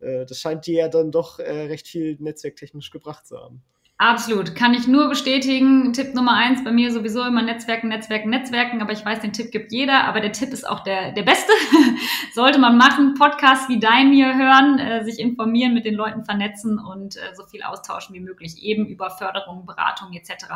äh, 0.00 0.26
das 0.26 0.40
scheint 0.40 0.66
dir 0.66 0.80
ja 0.80 0.88
dann 0.88 1.12
doch 1.12 1.38
äh, 1.38 1.66
recht 1.66 1.86
viel 1.86 2.16
netzwerktechnisch 2.18 2.90
gebracht 2.90 3.26
zu 3.26 3.38
haben. 3.38 3.62
Absolut. 4.00 4.54
Kann 4.54 4.74
ich 4.74 4.86
nur 4.86 5.08
bestätigen. 5.08 5.92
Tipp 5.92 6.14
Nummer 6.14 6.34
eins 6.34 6.62
bei 6.62 6.70
mir 6.70 6.92
sowieso 6.92 7.24
immer 7.24 7.42
Netzwerken, 7.42 7.88
Netzwerken, 7.88 8.30
Netzwerken. 8.30 8.80
Aber 8.80 8.92
ich 8.92 9.04
weiß, 9.04 9.18
den 9.18 9.32
Tipp 9.32 9.50
gibt 9.50 9.72
jeder. 9.72 10.04
Aber 10.04 10.20
der 10.20 10.30
Tipp 10.30 10.52
ist 10.52 10.68
auch 10.68 10.84
der, 10.84 11.10
der 11.10 11.24
beste. 11.24 11.50
Sollte 12.32 12.60
man 12.60 12.78
machen. 12.78 13.14
Podcasts 13.14 13.68
wie 13.68 13.80
dein 13.80 14.12
hier 14.12 14.36
hören, 14.38 14.78
äh, 14.78 15.04
sich 15.04 15.18
informieren, 15.18 15.74
mit 15.74 15.84
den 15.84 15.94
Leuten 15.94 16.24
vernetzen 16.24 16.78
und 16.78 17.16
äh, 17.16 17.34
so 17.34 17.44
viel 17.46 17.64
austauschen 17.64 18.14
wie 18.14 18.20
möglich. 18.20 18.62
Eben 18.62 18.86
über 18.86 19.10
Förderung, 19.10 19.66
Beratung 19.66 20.12
etc. 20.12 20.46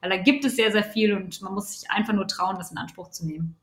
Weil 0.00 0.10
da 0.10 0.16
gibt 0.18 0.44
es 0.44 0.54
sehr, 0.54 0.70
sehr 0.70 0.84
viel 0.84 1.12
und 1.12 1.42
man 1.42 1.54
muss 1.54 1.80
sich 1.80 1.90
einfach 1.90 2.12
nur 2.12 2.28
trauen, 2.28 2.54
das 2.56 2.70
in 2.70 2.78
Anspruch 2.78 3.10
zu 3.10 3.26
nehmen. 3.26 3.56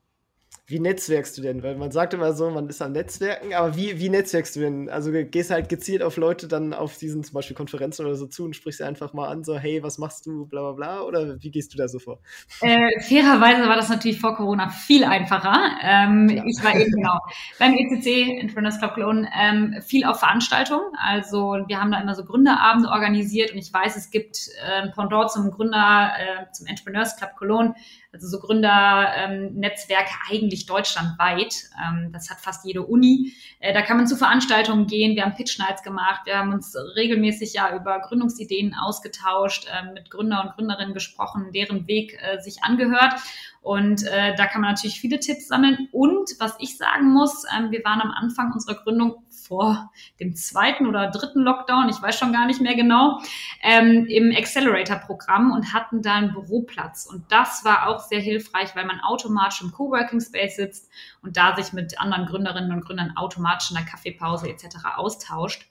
Wie 0.69 0.79
netzwerkst 0.79 1.35
du 1.35 1.41
denn? 1.41 1.63
Weil 1.63 1.75
man 1.77 1.89
sagt 1.89 2.13
immer 2.13 2.31
so, 2.33 2.47
man 2.51 2.69
ist 2.69 2.79
am 2.83 2.91
Netzwerken, 2.91 3.55
aber 3.55 3.75
wie, 3.75 3.99
wie 3.99 4.09
netzwerkst 4.09 4.55
du 4.55 4.59
denn? 4.59 4.87
Also 4.87 5.11
gehst 5.11 5.49
halt 5.49 5.67
gezielt 5.67 6.03
auf 6.03 6.15
Leute 6.15 6.47
dann 6.47 6.75
auf 6.75 6.95
diesen 6.95 7.23
zum 7.23 7.33
Beispiel 7.33 7.55
Konferenzen 7.55 8.05
oder 8.05 8.15
so 8.15 8.27
zu 8.27 8.45
und 8.45 8.55
sprichst 8.55 8.77
sie 8.77 8.85
einfach 8.85 9.13
mal 9.13 9.29
an, 9.29 9.43
so, 9.43 9.57
hey, 9.57 9.81
was 9.81 9.97
machst 9.97 10.27
du, 10.27 10.45
bla 10.45 10.61
bla 10.61 10.71
bla, 10.73 11.01
oder 11.01 11.41
wie 11.41 11.49
gehst 11.49 11.73
du 11.73 11.77
da 11.79 11.87
so 11.87 11.97
vor? 11.97 12.19
Äh, 12.61 13.01
fairerweise 13.01 13.67
war 13.67 13.77
das 13.77 13.89
natürlich 13.89 14.19
vor 14.19 14.35
Corona 14.35 14.69
viel 14.69 15.03
einfacher. 15.03 15.71
Ähm, 15.81 16.29
ja. 16.29 16.43
Ich 16.45 16.63
war 16.63 16.75
eben 16.75 16.91
genau 16.91 17.17
beim 17.57 17.73
ECC, 17.73 18.39
Entrepreneurs 18.39 18.77
Club 18.77 18.93
Cologne, 18.93 19.27
ähm, 19.35 19.81
viel 19.81 20.05
auf 20.05 20.19
Veranstaltungen. 20.19 20.85
Also 21.03 21.63
wir 21.65 21.81
haben 21.81 21.91
da 21.91 21.99
immer 21.99 22.13
so 22.13 22.23
Gründerabende 22.23 22.89
organisiert 22.89 23.53
und 23.53 23.57
ich 23.57 23.73
weiß, 23.73 23.97
es 23.97 24.11
gibt 24.11 24.49
äh, 24.63 24.83
ein 24.83 24.91
Pendant 24.91 25.31
zum 25.31 25.49
Gründer, 25.49 26.11
äh, 26.15 26.51
zum 26.51 26.67
Entrepreneurs 26.67 27.15
Club 27.15 27.31
Cologne, 27.37 27.73
also 28.11 28.27
so 28.27 28.39
Gründernetzwerke 28.39 30.09
ähm, 30.09 30.31
eigentlich 30.31 30.65
deutschlandweit. 30.65 31.55
Ähm, 31.79 32.11
das 32.11 32.29
hat 32.29 32.39
fast 32.39 32.65
jede 32.65 32.81
Uni. 32.81 33.33
Äh, 33.59 33.73
da 33.73 33.81
kann 33.83 33.97
man 33.97 34.07
zu 34.07 34.17
Veranstaltungen 34.17 34.87
gehen. 34.87 35.15
Wir 35.15 35.23
haben 35.25 35.35
Pitch 35.35 35.59
Nights 35.59 35.83
gemacht. 35.83 36.21
Wir 36.25 36.37
haben 36.37 36.51
uns 36.51 36.75
regelmäßig 36.95 37.53
ja 37.53 37.75
über 37.75 37.99
Gründungsideen 37.99 38.73
ausgetauscht, 38.73 39.67
äh, 39.67 39.93
mit 39.93 40.09
Gründer 40.09 40.43
und 40.43 40.55
Gründerinnen 40.55 40.93
gesprochen, 40.93 41.51
deren 41.53 41.87
Weg 41.87 42.17
äh, 42.21 42.39
sich 42.41 42.63
angehört. 42.63 43.13
Und 43.61 44.03
äh, 44.07 44.35
da 44.35 44.47
kann 44.47 44.61
man 44.61 44.71
natürlich 44.71 44.99
viele 44.99 45.19
Tipps 45.19 45.47
sammeln. 45.47 45.89
Und 45.91 46.31
was 46.39 46.55
ich 46.59 46.77
sagen 46.77 47.13
muss, 47.13 47.43
ähm, 47.55 47.71
wir 47.71 47.83
waren 47.83 48.01
am 48.01 48.11
Anfang 48.11 48.51
unserer 48.53 48.75
Gründung 48.75 49.23
vor 49.49 49.91
dem 50.19 50.35
zweiten 50.35 50.87
oder 50.87 51.09
dritten 51.09 51.41
Lockdown, 51.41 51.89
ich 51.89 52.01
weiß 52.01 52.17
schon 52.17 52.31
gar 52.31 52.45
nicht 52.45 52.61
mehr 52.61 52.75
genau, 52.75 53.19
ähm, 53.61 54.05
im 54.05 54.31
Accelerator-Programm 54.31 55.51
und 55.51 55.73
hatten 55.73 56.01
da 56.01 56.15
einen 56.15 56.31
Büroplatz. 56.31 57.05
Und 57.05 57.29
das 57.31 57.65
war 57.65 57.87
auch 57.87 57.99
sehr 57.99 58.21
hilfreich, 58.21 58.75
weil 58.75 58.85
man 58.85 59.01
automatisch 59.01 59.61
im 59.61 59.71
Coworking 59.71 60.21
Space 60.21 60.55
sitzt 60.55 60.89
und 61.21 61.35
da 61.35 61.55
sich 61.55 61.73
mit 61.73 61.99
anderen 61.99 62.27
Gründerinnen 62.27 62.71
und 62.71 62.85
Gründern 62.85 63.17
automatisch 63.17 63.71
in 63.71 63.75
der 63.75 63.85
Kaffeepause 63.85 64.47
etc. 64.47 64.77
austauscht. 64.95 65.68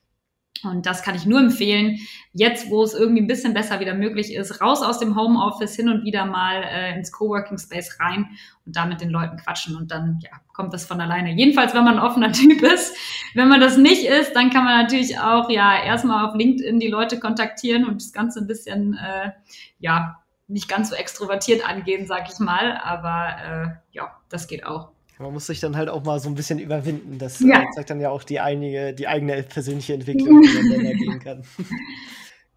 Und 0.65 0.87
das 0.87 1.03
kann 1.03 1.15
ich 1.15 1.27
nur 1.27 1.39
empfehlen. 1.39 1.99
Jetzt, 2.33 2.71
wo 2.71 2.83
es 2.83 2.95
irgendwie 2.95 3.23
ein 3.23 3.27
bisschen 3.27 3.55
besser 3.55 3.81
wieder 3.81 3.95
möglich 3.95 4.35
ist, 4.35 4.61
raus 4.61 4.83
aus 4.83 4.99
dem 4.99 5.17
Homeoffice 5.17 5.77
hin 5.77 5.89
und 5.89 6.05
wieder 6.05 6.27
mal 6.27 6.63
äh, 6.63 6.97
ins 6.97 7.13
Coworking 7.13 7.59
Space 7.59 7.99
rein 8.01 8.31
und 8.67 8.77
da 8.77 8.87
mit 8.87 9.01
den 9.01 9.11
Leuten 9.11 9.37
quatschen 9.37 9.77
und 9.77 9.91
dann 9.91 10.19
ja, 10.23 10.31
kommt 10.53 10.73
das 10.73 10.87
von 10.87 11.01
alleine. 11.01 11.33
Jedenfalls, 11.33 11.75
wenn 11.75 11.85
man 11.85 11.99
ein 11.99 12.05
offener 12.05 12.33
Typ 12.33 12.63
ist. 12.63 12.97
Wenn 13.35 13.49
man 13.49 13.61
das 13.61 13.77
nicht 13.77 14.05
ist, 14.05 14.35
dann 14.35 14.51
kann 14.51 14.65
man 14.65 14.83
natürlich 14.83 15.19
auch 15.19 15.49
ja 15.51 15.83
erstmal 15.83 16.27
auf 16.27 16.35
LinkedIn 16.35 16.81
die 16.81 16.89
Leute 16.89 17.21
kontaktieren 17.21 17.85
und 17.85 18.03
das 18.03 18.13
Ganze 18.13 18.41
ein 18.41 18.47
bisschen 18.47 18.95
äh, 18.95 19.31
ja 19.79 20.19
nicht 20.49 20.69
ganz 20.69 20.91
so 20.91 20.97
extrovertiert 20.97 21.69
angehen, 21.69 22.07
sag 22.07 22.29
ich 22.33 22.39
mal. 22.41 22.77
Aber 22.83 23.37
äh, 23.39 23.97
ja, 23.97 24.17
das 24.29 24.49
geht 24.49 24.67
auch. 24.67 24.91
Man 25.19 25.33
muss 25.33 25.47
sich 25.47 25.61
dann 25.61 25.77
halt 25.77 25.89
auch 25.89 26.05
mal 26.05 26.21
so 26.21 26.29
ein 26.29 26.35
bisschen 26.35 26.59
überwinden. 26.59 27.19
Das 27.19 27.41
ja. 27.41 27.63
Äh, 27.63 27.67
zeigt 27.75 27.91
dann 27.91 28.01
ja 28.01 28.11
auch 28.11 28.23
die, 28.23 28.41
einige, 28.41 28.95
die 28.95 29.09
eigene 29.09 29.43
persönliche 29.43 29.95
Entwicklung, 29.95 30.43
die 30.43 30.55
man 30.55 30.71
dann 30.71 30.85
da 30.85 30.93
gehen 30.93 31.21
kann. 31.21 31.43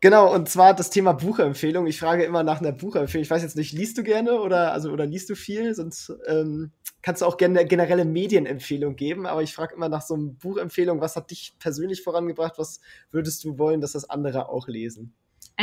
Genau, 0.01 0.33
und 0.33 0.49
zwar 0.49 0.75
das 0.75 0.89
Thema 0.89 1.13
Buchempfehlung. 1.13 1.85
Ich 1.85 1.99
frage 1.99 2.23
immer 2.23 2.41
nach 2.41 2.59
einer 2.59 2.71
Buchempfehlung. 2.71 3.21
Ich 3.23 3.29
weiß 3.29 3.43
jetzt 3.43 3.55
nicht, 3.55 3.71
liest 3.71 3.99
du 3.99 4.03
gerne 4.03 4.41
oder 4.41 4.73
also 4.73 4.91
oder 4.91 5.05
liest 5.05 5.29
du 5.29 5.35
viel? 5.35 5.75
Sonst 5.75 6.11
ähm, 6.27 6.71
kannst 7.03 7.21
du 7.21 7.27
auch 7.27 7.37
gerne 7.37 7.65
generelle 7.65 8.05
Medienempfehlung 8.05 8.95
geben. 8.95 9.27
Aber 9.27 9.43
ich 9.43 9.53
frage 9.53 9.75
immer 9.75 9.89
nach 9.89 10.01
so 10.01 10.15
einer 10.15 10.33
Buchempfehlung. 10.33 11.01
Was 11.01 11.15
hat 11.15 11.29
dich 11.29 11.53
persönlich 11.59 12.01
vorangebracht? 12.01 12.57
Was 12.57 12.79
würdest 13.11 13.43
du 13.43 13.59
wollen, 13.59 13.79
dass 13.79 13.91
das 13.91 14.09
andere 14.09 14.49
auch 14.49 14.67
lesen? 14.67 15.13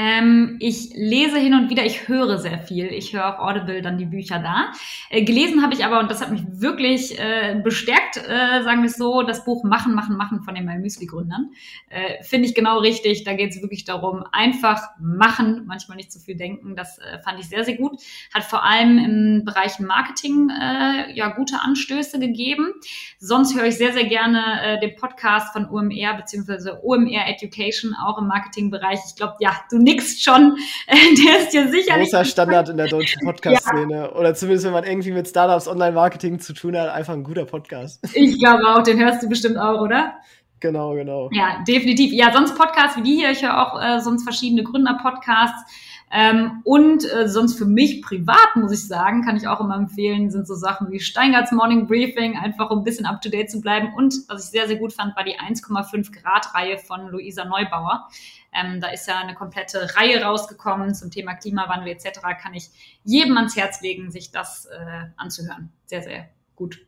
Ähm, 0.01 0.59
ich 0.61 0.91
lese 0.95 1.39
hin 1.39 1.55
und 1.55 1.71
wieder, 1.71 1.85
ich 1.85 2.07
höre 2.07 2.39
sehr 2.39 2.61
viel. 2.61 2.87
Ich 2.87 3.15
höre 3.15 3.35
auf 3.35 3.41
Audible 3.41 3.83
dann 3.83 3.99
die 3.99 4.05
Bücher 4.05 4.39
da. 4.39 4.71
Äh, 5.11 5.25
gelesen 5.25 5.61
habe 5.61 5.75
ich 5.75 5.85
aber, 5.85 5.99
und 5.99 6.09
das 6.09 6.21
hat 6.21 6.31
mich 6.31 6.43
wirklich 6.49 7.19
äh, 7.19 7.61
bestärkt, 7.65 8.17
äh, 8.17 8.63
sagen 8.63 8.83
wir 8.83 8.91
es 8.91 8.97
so, 8.97 9.23
das 9.23 9.45
Buch 9.45 9.65
Machen, 9.65 9.97
Machen, 9.97 10.17
Machen 10.17 10.43
von 10.43 10.55
den 10.55 10.67
My 10.67 10.79
Müsli-Gründern. 10.79 11.51
Äh, 11.89 12.23
Finde 12.23 12.47
ich 12.47 12.55
genau 12.55 12.79
richtig. 12.79 13.25
Da 13.25 13.35
geht 13.35 13.51
es 13.51 13.61
wirklich 13.61 13.87
darum, 13.87 14.23
einfach 14.31 14.81
machen, 15.01 15.65
manchmal 15.67 15.97
nicht 15.97 16.13
zu 16.13 16.21
viel 16.21 16.37
denken. 16.37 16.77
Das 16.77 16.99
äh, 16.99 17.19
fand 17.25 17.41
ich 17.41 17.49
sehr, 17.49 17.65
sehr 17.65 17.77
gut. 17.77 18.01
Hat 18.33 18.45
vor 18.45 18.65
allem 18.65 18.99
im 18.99 19.45
Bereich 19.45 19.81
Marketing 19.81 20.49
äh, 20.49 21.13
ja 21.13 21.31
gute 21.31 21.61
Anstöße 21.61 22.21
gegeben. 22.21 22.73
Sonst 23.19 23.57
höre 23.57 23.67
ich 23.67 23.77
sehr, 23.77 23.93
sehr 23.93 24.05
gerne 24.05 24.79
den 24.81 24.95
Podcast 24.95 25.53
von 25.53 25.69
OMR 25.69 26.15
beziehungsweise 26.17 26.85
OMR 26.85 27.27
Education, 27.27 27.95
auch 27.95 28.19
im 28.19 28.29
Marketingbereich. 28.29 29.01
Ich 29.09 29.17
glaube, 29.17 29.35
ja, 29.41 29.53
du 29.71 29.88
nickst 29.89 30.23
schon. 30.23 30.57
Der 30.89 31.41
ist 31.41 31.53
dir 31.53 31.69
sicherlich. 31.69 32.11
Großer 32.11 32.25
Standard 32.25 32.69
in 32.69 32.77
der 32.77 32.89
deutschen 32.89 33.21
Podcast-Szene. 33.25 33.95
Ja. 33.95 34.13
Oder 34.13 34.35
zumindest, 34.35 34.67
wenn 34.67 34.73
man 34.73 34.85
irgendwie 34.85 35.13
mit 35.13 35.29
Startups, 35.29 35.69
Online-Marketing 35.69 36.39
zu 36.41 36.53
tun 36.53 36.77
hat, 36.77 36.91
einfach 36.91 37.15
ein 37.15 37.25
guter 37.25 37.45
Podcast. 37.45 38.01
Ich 38.15 38.39
glaube 38.39 38.63
auch, 38.69 38.83
den 38.83 38.99
hörst 38.99 39.23
du 39.23 39.29
bestimmt 39.29 39.59
auch, 39.59 39.81
oder? 39.81 40.15
Genau, 40.61 40.95
genau. 40.95 41.31
Ja, 41.33 41.63
definitiv. 41.67 42.13
Ja, 42.13 42.33
sonst 42.33 42.57
Podcasts 42.57 42.97
wie 42.97 43.03
die 43.03 43.17
hier. 43.17 43.31
Ich 43.31 43.43
höre 43.43 43.61
auch 43.61 43.81
äh, 43.81 44.01
sonst 44.01 44.25
verschiedene 44.25 44.65
Gründer-Podcasts. 44.65 45.73
Ähm, 46.11 46.63
und 46.65 47.05
äh, 47.13 47.29
sonst 47.29 47.59
für 47.59 47.67
mich 47.67 48.03
privat, 48.03 48.57
muss 48.57 48.73
ich 48.73 48.87
sagen, 48.87 49.25
kann 49.25 49.37
ich 49.37 49.47
auch 49.47 49.61
immer 49.61 49.77
empfehlen, 49.77 50.31
sind 50.31 50.47
so 50.47 50.55
Sachen 50.55 50.91
wie 50.91 51.01
Steingarts 51.01 51.53
Morning 51.53 51.87
Briefing, 51.87 52.39
einfach 52.39 52.71
um 52.71 52.79
ein 52.79 52.85
bisschen 52.85 53.05
up 53.05 53.21
to 53.21 53.29
date 53.29 53.51
zu 53.51 53.61
bleiben. 53.61 53.93
Und 53.95 54.15
was 54.29 54.47
ich 54.47 54.51
sehr, 54.51 54.67
sehr 54.67 54.77
gut 54.77 54.93
fand, 54.93 55.17
war 55.17 55.25
die 55.25 55.39
1,5 55.39 56.13
Grad 56.13 56.55
Reihe 56.55 56.79
von 56.79 57.09
Luisa 57.09 57.45
Neubauer. 57.45 58.09
Ähm, 58.53 58.81
da 58.81 58.89
ist 58.89 59.07
ja 59.07 59.19
eine 59.19 59.35
komplette 59.35 59.97
Reihe 59.97 60.23
rausgekommen 60.23 60.95
zum 60.95 61.11
Thema 61.11 61.35
Klimawandel 61.35 61.89
etc. 61.89 62.21
Kann 62.41 62.55
ich 62.55 62.71
jedem 63.05 63.37
ans 63.37 63.57
Herz 63.57 63.83
legen, 63.83 64.11
sich 64.11 64.31
das 64.31 64.67
äh, 64.67 65.07
anzuhören. 65.17 65.71
Sehr, 65.85 66.03
sehr 66.03 66.29
gut. 66.57 66.88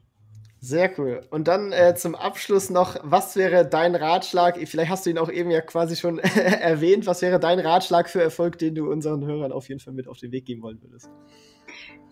Sehr 0.62 0.92
cool. 0.99 1.23
Und 1.31 1.49
dann 1.49 1.73
äh, 1.73 1.94
zum 1.94 2.14
Abschluss 2.14 2.68
noch, 2.68 2.96
was 3.03 3.35
wäre 3.35 3.66
dein 3.66 3.94
Ratschlag? 3.94 4.59
Vielleicht 4.66 4.90
hast 4.90 5.07
du 5.07 5.11
ihn 5.11 5.16
auch 5.16 5.31
eben 5.31 5.51
ja 5.51 5.62
quasi 5.62 5.96
schon 5.96 6.18
erwähnt. 6.18 7.07
Was 7.07 7.23
wäre 7.23 7.40
dein 7.40 7.59
Ratschlag 7.61 8.11
für 8.11 8.20
Erfolg, 8.20 8.59
den 8.59 8.75
du 8.75 8.90
unseren 8.90 9.25
Hörern 9.25 9.53
auf 9.53 9.70
jeden 9.70 9.81
Fall 9.81 9.94
mit 9.94 10.07
auf 10.07 10.18
den 10.18 10.33
Weg 10.33 10.44
geben 10.44 10.61
wollen 10.61 10.83
würdest? 10.83 11.09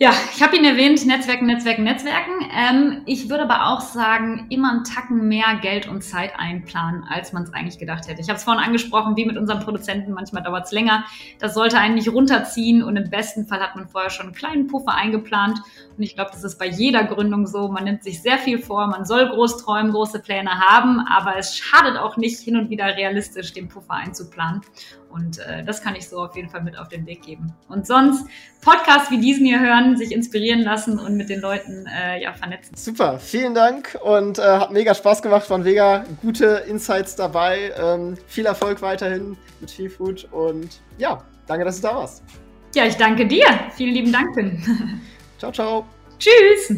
Ja, 0.00 0.12
ich 0.32 0.40
habe 0.40 0.56
ihn 0.56 0.64
erwähnt, 0.64 1.04
Netzwerken, 1.06 1.46
Netzwerken, 1.46 1.82
Netzwerken. 1.82 2.48
Ähm, 2.56 3.02
ich 3.04 3.28
würde 3.28 3.42
aber 3.42 3.72
auch 3.72 3.80
sagen, 3.80 4.46
immer 4.48 4.70
einen 4.70 4.84
Tacken 4.84 5.26
mehr 5.26 5.58
Geld 5.60 5.88
und 5.88 6.04
Zeit 6.04 6.38
einplanen, 6.38 7.02
als 7.02 7.32
man 7.32 7.42
es 7.42 7.52
eigentlich 7.52 7.80
gedacht 7.80 8.06
hätte. 8.06 8.20
Ich 8.20 8.28
habe 8.28 8.36
es 8.36 8.44
vorhin 8.44 8.62
angesprochen, 8.62 9.16
wie 9.16 9.24
mit 9.24 9.36
unserem 9.36 9.58
Produzenten, 9.58 10.12
manchmal 10.12 10.44
dauert 10.44 10.66
es 10.66 10.72
länger. 10.72 11.04
Das 11.40 11.52
sollte 11.52 11.80
einen 11.80 11.96
nicht 11.96 12.12
runterziehen 12.12 12.84
und 12.84 12.96
im 12.96 13.10
besten 13.10 13.48
Fall 13.48 13.58
hat 13.58 13.74
man 13.74 13.88
vorher 13.88 14.10
schon 14.10 14.26
einen 14.26 14.36
kleinen 14.36 14.68
Puffer 14.68 14.94
eingeplant. 14.94 15.58
Und 15.96 16.02
ich 16.04 16.14
glaube, 16.14 16.30
das 16.32 16.44
ist 16.44 16.60
bei 16.60 16.68
jeder 16.68 17.02
Gründung 17.02 17.48
so. 17.48 17.66
Man 17.66 17.82
nimmt 17.82 18.04
sich 18.04 18.22
sehr 18.22 18.37
viel 18.38 18.58
vor, 18.58 18.86
man 18.86 19.04
soll 19.04 19.28
groß 19.28 19.58
träumen, 19.58 19.92
große 19.92 20.20
Pläne 20.20 20.50
haben, 20.50 21.00
aber 21.00 21.36
es 21.36 21.56
schadet 21.56 21.96
auch 21.96 22.16
nicht, 22.16 22.40
hin 22.40 22.56
und 22.56 22.70
wieder 22.70 22.96
realistisch 22.96 23.52
den 23.52 23.68
Puffer 23.68 23.94
einzuplanen. 23.94 24.62
Und 25.10 25.38
äh, 25.38 25.64
das 25.64 25.82
kann 25.82 25.94
ich 25.94 26.08
so 26.08 26.18
auf 26.18 26.36
jeden 26.36 26.50
Fall 26.50 26.62
mit 26.62 26.78
auf 26.78 26.88
den 26.88 27.06
Weg 27.06 27.22
geben. 27.22 27.52
Und 27.68 27.86
sonst 27.86 28.26
Podcasts 28.60 29.10
wie 29.10 29.18
diesen 29.18 29.46
hier 29.46 29.60
hören, 29.60 29.96
sich 29.96 30.12
inspirieren 30.12 30.60
lassen 30.60 30.98
und 30.98 31.16
mit 31.16 31.28
den 31.30 31.40
Leuten 31.40 31.86
äh, 31.86 32.22
ja 32.22 32.32
vernetzen. 32.34 32.76
Super, 32.76 33.18
vielen 33.18 33.54
Dank 33.54 33.98
und 34.02 34.38
äh, 34.38 34.42
hat 34.42 34.70
mega 34.70 34.94
Spaß 34.94 35.22
gemacht, 35.22 35.48
waren 35.48 35.62
mega 35.62 36.04
gute 36.20 36.64
Insights 36.68 37.16
dabei. 37.16 37.72
Ähm, 37.78 38.16
viel 38.26 38.46
Erfolg 38.46 38.82
weiterhin 38.82 39.36
mit 39.60 39.70
Feel 39.70 39.88
Food 39.90 40.28
und 40.30 40.80
ja, 40.98 41.22
danke, 41.46 41.64
dass 41.64 41.80
du 41.80 41.88
da 41.88 41.94
warst. 41.94 42.22
Ja, 42.74 42.84
ich 42.84 42.96
danke 42.96 43.26
dir. 43.26 43.46
Vielen 43.76 43.94
lieben 43.94 44.12
Dank, 44.12 44.36
ciao, 45.38 45.52
ciao. 45.52 45.86
Tschüss. 46.18 46.74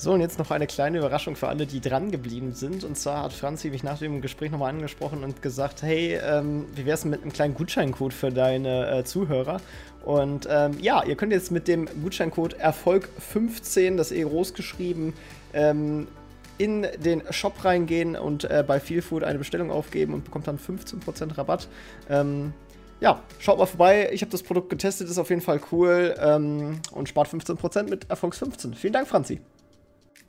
So, 0.00 0.14
und 0.14 0.22
jetzt 0.22 0.38
noch 0.38 0.50
eine 0.50 0.66
kleine 0.66 0.96
Überraschung 0.96 1.36
für 1.36 1.48
alle, 1.48 1.66
die 1.66 1.82
dran 1.82 2.10
geblieben 2.10 2.54
sind. 2.54 2.84
Und 2.84 2.96
zwar 2.96 3.24
hat 3.24 3.34
Franzi 3.34 3.68
mich 3.68 3.82
nach 3.82 3.98
dem 3.98 4.22
Gespräch 4.22 4.50
nochmal 4.50 4.70
angesprochen 4.70 5.22
und 5.22 5.42
gesagt, 5.42 5.82
hey, 5.82 6.18
ähm, 6.24 6.64
wie 6.74 6.86
wär's 6.86 7.04
mit 7.04 7.20
einem 7.20 7.34
kleinen 7.34 7.52
Gutscheincode 7.52 8.14
für 8.14 8.30
deine 8.30 8.90
äh, 8.90 9.04
Zuhörer? 9.04 9.60
Und 10.02 10.48
ähm, 10.50 10.78
ja, 10.80 11.04
ihr 11.04 11.16
könnt 11.16 11.32
jetzt 11.32 11.50
mit 11.50 11.68
dem 11.68 11.86
Gutscheincode 12.02 12.56
Erfolg15, 12.64 13.98
das 13.98 14.10
eh 14.10 14.22
groß 14.22 14.54
geschrieben, 14.54 15.12
ähm, 15.52 16.08
in 16.56 16.86
den 17.04 17.22
Shop 17.28 17.62
reingehen 17.62 18.16
und 18.16 18.44
äh, 18.44 18.64
bei 18.66 18.80
Feelfood 18.80 19.22
eine 19.22 19.38
Bestellung 19.38 19.70
aufgeben 19.70 20.14
und 20.14 20.24
bekommt 20.24 20.46
dann 20.46 20.58
15% 20.58 21.36
Rabatt. 21.36 21.68
Ähm, 22.08 22.54
ja, 23.00 23.20
schaut 23.38 23.58
mal 23.58 23.66
vorbei. 23.66 24.08
Ich 24.14 24.22
habe 24.22 24.32
das 24.32 24.42
Produkt 24.42 24.70
getestet, 24.70 25.10
ist 25.10 25.18
auf 25.18 25.28
jeden 25.28 25.42
Fall 25.42 25.60
cool 25.70 26.14
ähm, 26.18 26.80
und 26.90 27.10
spart 27.10 27.28
15% 27.28 27.90
mit 27.90 28.06
Erfolgs15. 28.06 28.74
Vielen 28.76 28.94
Dank, 28.94 29.06
Franzi. 29.06 29.40